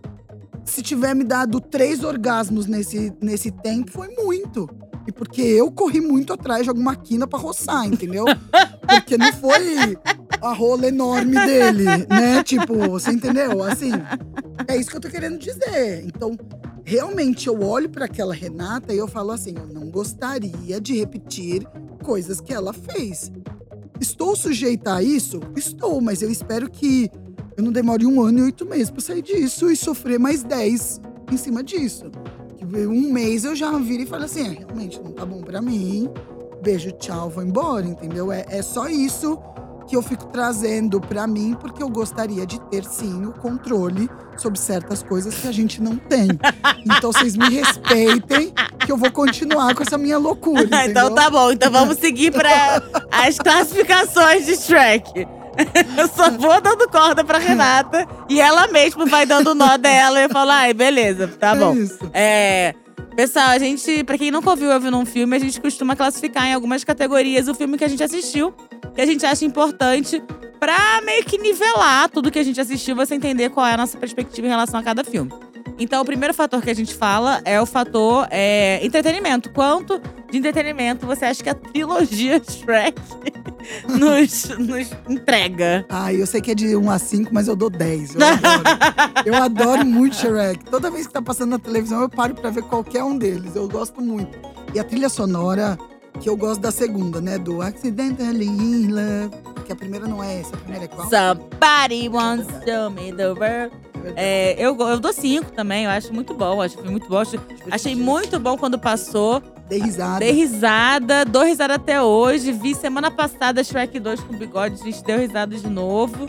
[0.64, 4.68] se tiver me dado três orgasmos nesse, nesse tempo, foi muito.
[5.06, 8.24] E porque eu corri muito atrás de alguma quina pra roçar, entendeu?
[8.86, 9.96] Porque não foi
[10.40, 12.42] a rola enorme dele, né?
[12.42, 13.62] Tipo, você entendeu?
[13.62, 13.92] Assim,
[14.66, 16.04] é isso que eu tô querendo dizer.
[16.04, 16.36] Então,
[16.84, 21.66] realmente eu olho para aquela Renata e eu falo assim: eu não gostaria de repetir
[22.02, 23.30] coisas que ela fez.
[24.00, 25.40] Estou sujeita a isso?
[25.56, 27.08] Estou, mas eu espero que
[27.56, 31.00] eu não demore um ano e oito meses para sair disso e sofrer mais dez
[31.30, 32.10] em cima disso.
[32.56, 35.62] Que um mês eu já viro e falo assim: é, realmente não tá bom para
[35.62, 36.10] mim.
[36.62, 38.30] Beijo, tchau, vou embora, entendeu?
[38.32, 39.38] É, é só isso
[39.88, 44.58] que eu fico trazendo pra mim, porque eu gostaria de ter sim o controle sobre
[44.60, 46.28] certas coisas que a gente não tem.
[46.84, 48.52] Então vocês me respeitem,
[48.84, 50.66] que eu vou continuar com essa minha loucura.
[50.84, 55.26] então tá bom, então vamos seguir pra as classificações de Shrek.
[55.96, 60.24] Eu só vou dando corda pra Renata e ela mesma vai dando nó dela e
[60.24, 61.72] eu falo, ai, beleza, tá É bom.
[61.74, 61.98] isso.
[62.12, 62.74] É.
[63.14, 66.46] Pessoal, a gente, pra quem nunca ouviu eu ouvindo um filme, a gente costuma classificar
[66.46, 68.54] em algumas categorias o filme que a gente assistiu,
[68.94, 70.22] que a gente acha importante
[70.58, 73.98] pra meio que nivelar tudo que a gente assistiu, você entender qual é a nossa
[73.98, 75.30] perspectiva em relação a cada filme.
[75.82, 79.50] Então, o primeiro fator que a gente fala é o fator é, entretenimento.
[79.50, 83.02] Quanto de entretenimento você acha que a trilogia Shrek
[83.90, 85.84] nos, nos entrega?
[85.88, 88.14] Ai, eu sei que é de 1 a 5, mas eu dou 10.
[88.14, 88.62] Eu adoro.
[89.26, 90.64] eu adoro muito Shrek.
[90.66, 93.56] Toda vez que tá passando na televisão, eu paro pra ver qualquer um deles.
[93.56, 94.38] Eu gosto muito.
[94.72, 95.76] E a trilha sonora,
[96.20, 97.38] que eu gosto da segunda, né?
[97.38, 99.36] Do Accidentally in Love.
[99.66, 101.10] Que a primeira não é essa, a primeira é qual?
[101.10, 103.91] Somebody wants to me the world.
[104.16, 106.60] É, eu, eu dou cinco também, eu acho muito bom.
[106.60, 107.18] Acho que foi muito bom.
[107.18, 107.38] Acho-
[107.70, 109.42] achei muito bom quando passou.
[109.68, 110.18] Dei risada.
[110.18, 112.52] Dei risada, dou risada até hoje.
[112.52, 116.28] Vi semana passada Shrek 2 com bigode, a gente deu risada de novo.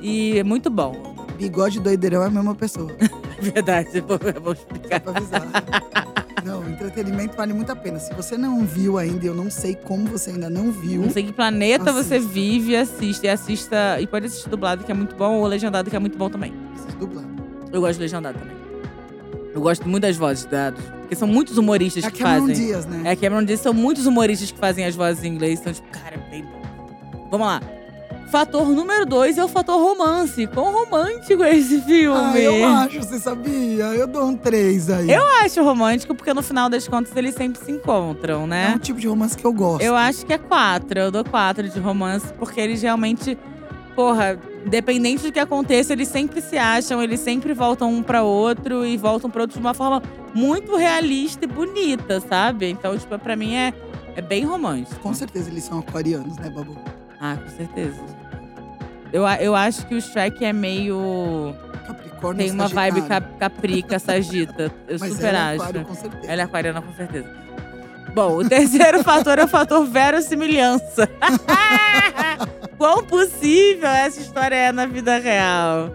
[0.00, 1.14] E é muito bom.
[1.38, 2.90] Bigode e doideirão é a mesma pessoa.
[3.40, 5.00] Verdade, eu vou, vou Só explicar.
[5.00, 5.42] pra avisar.
[6.72, 7.98] entretenimento vale muito a pena.
[7.98, 11.02] Se você não viu ainda, eu não sei como você ainda não viu.
[11.02, 12.32] Não sei que planeta você Assista.
[12.32, 13.24] vive, assiste.
[13.24, 14.00] E assista.
[14.00, 16.52] E pode assistir dublado, que é muito bom, ou legendado, que é muito bom também.
[16.76, 17.24] Vocês dublam.
[17.72, 18.56] Eu gosto de legendado também.
[19.54, 22.66] Eu gosto muito das vozes, da, porque são muitos humoristas É a que Cameron fazem.
[22.66, 23.02] Dias, né?
[23.04, 25.60] É, Cameron Diaz são muitos humoristas que fazem as vozes em inglês.
[25.60, 27.28] Então, tipo, cara, é bem bom.
[27.30, 27.60] Vamos lá.
[28.30, 30.46] Fator número dois é o fator romance.
[30.46, 32.18] Quão romântico é esse filme?
[32.18, 33.84] Ah, eu acho, você sabia?
[33.94, 35.10] Eu dou um 3 aí.
[35.10, 38.74] Eu acho romântico porque no final das contas eles sempre se encontram, É né?
[38.76, 39.82] um tipo de romance que eu gosto.
[39.82, 40.98] Eu acho que é quatro.
[40.98, 43.36] Eu dou quatro de romance porque eles realmente,
[43.94, 48.84] porra, independente do que aconteça, eles sempre se acham, eles sempre voltam um pra outro
[48.86, 50.02] e voltam pro outro de uma forma
[50.34, 52.70] muito realista e bonita, sabe?
[52.70, 53.74] Então, tipo, pra mim é,
[54.16, 54.98] é bem romântico.
[55.00, 56.74] Com certeza eles são aquarianos, né, Babu?
[57.24, 58.02] Ah, com certeza.
[59.12, 61.54] Eu, eu acho que o Shrek é meio.
[61.86, 63.26] Capricórnio Tem uma vibe Sagitário.
[63.26, 64.72] cap, caprica, sagita.
[64.88, 65.62] Eu Mas super ela é acho.
[65.62, 66.32] aquário, com certeza.
[66.32, 67.30] Ela é aquariana, com certeza.
[68.12, 71.08] Bom, o terceiro fator é o fator verossimilhança.
[72.76, 75.94] Quão possível essa história é na vida real?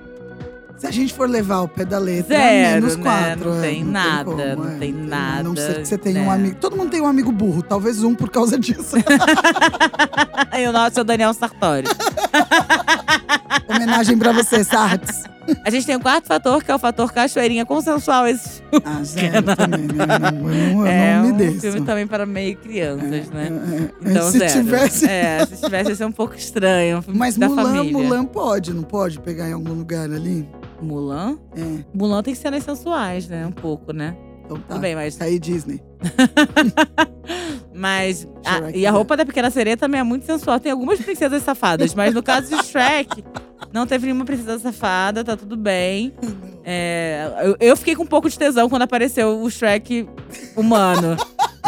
[0.78, 3.04] Se a gente for levar o pé da letra, Zero, menos né?
[3.04, 3.50] quatro.
[3.50, 4.96] Não é, tem nada, como, não é, tem A
[5.44, 6.28] não nada, ser que você tenha né?
[6.28, 6.56] um amigo.
[6.62, 8.96] Todo mundo tem um amigo burro, talvez um por causa disso.
[10.58, 11.88] e o nosso é o Daniel Sartori.
[13.68, 15.24] Homenagem pra você, Sartes.
[15.64, 18.28] A gente tem o quarto fator, que é o fator cachoeirinha consensual.
[18.28, 20.04] Esse Ah, zero também, né?
[20.04, 23.50] Eu não, eu não, é não me um filme também para meio crianças, né?
[23.50, 24.52] É, é, Então, se zero.
[24.54, 25.08] tivesse.
[25.08, 27.04] É, se tivesse, ia ser um pouco estranho.
[27.08, 27.92] um Mas Mulan, família.
[27.92, 30.48] Mulan pode, não pode pegar em algum lugar ali?
[30.82, 31.38] Mulan?
[31.56, 33.46] É, Mulan tem cenas sensuais, né?
[33.46, 34.16] Um pouco, né?
[34.46, 34.64] então tá.
[34.70, 35.16] Tudo bem, mas.
[35.16, 35.82] Tá aí, Disney.
[37.74, 38.28] Mas.
[38.46, 40.60] a- Shrek, e a roupa da Pequena Sereia também é muito sensual.
[40.60, 43.24] Tem algumas princesas safadas, mas no caso de Shrek,
[43.72, 46.14] não teve nenhuma princesa safada, tá tudo bem.
[46.70, 50.06] É, eu, eu fiquei com um pouco de tesão quando apareceu o Shrek
[50.54, 51.16] humano.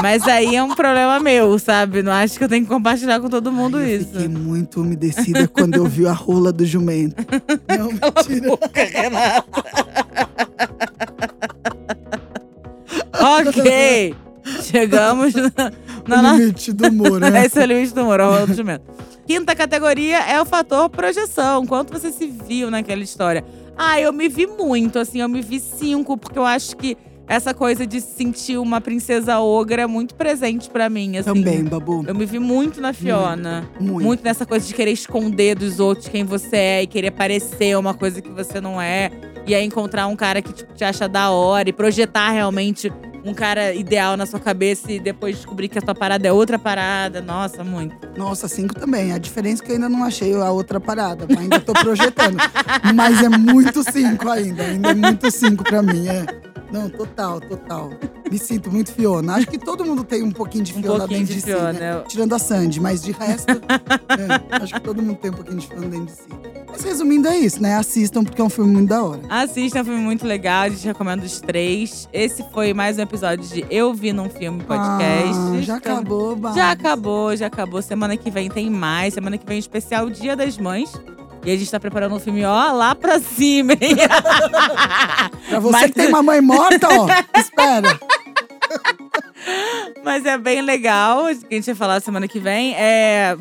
[0.01, 2.01] Mas aí é um problema meu, sabe?
[2.01, 4.11] Não acho que eu tenho que compartilhar com todo mundo Ai, eu isso.
[4.11, 7.15] fiquei muito umedecida quando eu vi a rola do jumento.
[7.77, 8.49] Não, mentira.
[8.49, 9.45] Boca, Renata.
[13.13, 14.15] ok.
[14.63, 17.43] Chegamos na, na limite do humor, né?
[17.45, 18.83] Esse é o limite do humor, o rola do jumento.
[19.27, 21.65] Quinta categoria é o fator projeção.
[21.65, 23.43] Quanto você se viu naquela história?
[23.77, 26.97] Ah, eu me vi muito, assim, eu me vi cinco, porque eu acho que
[27.29, 31.31] essa coisa de sentir uma princesa ogra é muito presente pra mim, assim.
[31.31, 32.03] Também, Babu.
[32.07, 33.69] Eu me vi muito na Fiona.
[33.79, 34.03] Muito.
[34.03, 37.93] Muito nessa coisa de querer esconder dos outros quem você é e querer parecer uma
[37.93, 39.11] coisa que você não é.
[39.45, 42.91] E aí encontrar um cara que tipo, te acha da hora e projetar realmente
[43.29, 46.57] um cara ideal na sua cabeça e depois descobrir que a tua parada é outra
[46.57, 47.21] parada.
[47.21, 47.95] Nossa, muito.
[48.17, 49.13] Nossa, cinco também.
[49.13, 51.25] A diferença é que eu ainda não achei a outra parada.
[51.29, 52.37] mas Ainda tô projetando.
[52.95, 54.63] Mas é muito cinco ainda.
[54.63, 56.07] Ainda é muito cinco pra mim.
[56.07, 56.25] É.
[56.71, 57.91] Não, total, total.
[58.29, 59.35] Me sinto muito Fiona.
[59.35, 61.73] Acho que todo mundo tem um pouquinho de Um Fiona pouquinho dentro de de, Fiona,
[61.73, 62.03] si, né?
[62.07, 65.67] Tirando a Sandy, mas de resto, é, acho que todo mundo tem um pouquinho de
[65.67, 66.27] Fiona dentro de si.
[66.71, 67.75] Mas resumindo, é isso, né?
[67.75, 69.21] Assistam, porque é um filme muito da hora.
[69.29, 70.63] Assista, é um filme muito legal.
[70.63, 72.07] A gente recomenda os três.
[72.13, 74.97] Esse foi mais um episódio de Eu Vi Num Filme Podcast.
[74.99, 76.55] Ah, já Estamos- acabou, Babs.
[76.55, 77.81] Já acabou, já acabou.
[77.81, 79.13] Semana que vem tem mais.
[79.13, 80.91] Semana que vem especial Dia das Mães.
[81.45, 83.95] E a gente tá preparando um filme, ó, lá pra cima, hein?
[85.49, 87.07] Pra você Mas- que tem mamãe morta, ó,
[87.39, 87.99] espera.
[90.03, 91.25] Mas é bem legal.
[91.47, 92.75] Que a gente vai falar semana que vem.
[92.75, 93.35] É,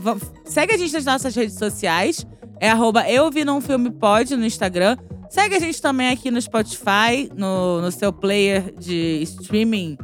[0.44, 2.26] segue a gente nas nossas redes sociais.
[2.60, 4.96] É arroba Eu Vi Num Filme Pod no Instagram.
[5.30, 9.96] Segue a gente também aqui no Spotify, no, no seu player de streaming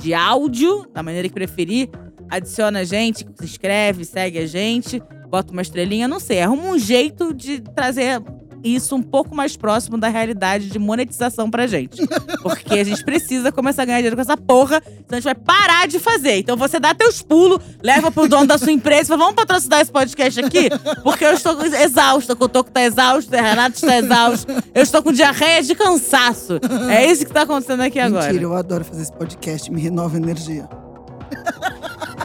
[0.00, 1.90] de áudio, da maneira que preferir.
[2.30, 6.40] Adiciona a gente, se inscreve, segue a gente, bota uma estrelinha, não sei.
[6.40, 8.22] Arruma um jeito de trazer
[8.62, 12.06] isso um pouco mais próximo da realidade de monetização pra gente.
[12.42, 15.34] Porque a gente precisa começar a ganhar dinheiro com essa porra, senão a gente vai
[15.34, 16.38] parar de fazer.
[16.38, 19.80] Então você dá teus pulos, leva pro dono da sua empresa e fala: vamos patrocinar
[19.80, 20.68] esse podcast aqui?
[21.02, 25.12] Porque eu estou exausta, o Toco tá exausto, o Renato está exausto, eu estou com
[25.12, 26.58] diarreia de cansaço.
[26.90, 28.26] É isso que tá acontecendo aqui agora.
[28.26, 30.68] Mentira, eu adoro fazer esse podcast, me renova energia.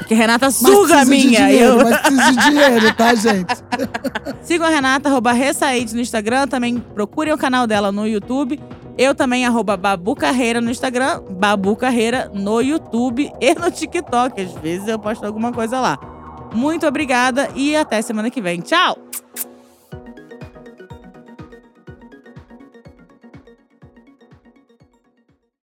[0.03, 1.47] Porque Renata suga a de minha.
[1.47, 1.83] dinheiro, eu...
[1.83, 3.55] Mas preciso de dinheiro, tá, gente?
[4.43, 6.45] Sigam a Renata, arroba Ressaíde no Instagram.
[6.45, 8.59] Também procurem o canal dela no YouTube.
[8.97, 14.39] Eu também, arroba Babu Carreira no Instagram, Babu Carreira no YouTube e no TikTok.
[14.39, 15.97] Às vezes eu posto alguma coisa lá.
[16.53, 18.59] Muito obrigada e até semana que vem.
[18.59, 18.97] Tchau!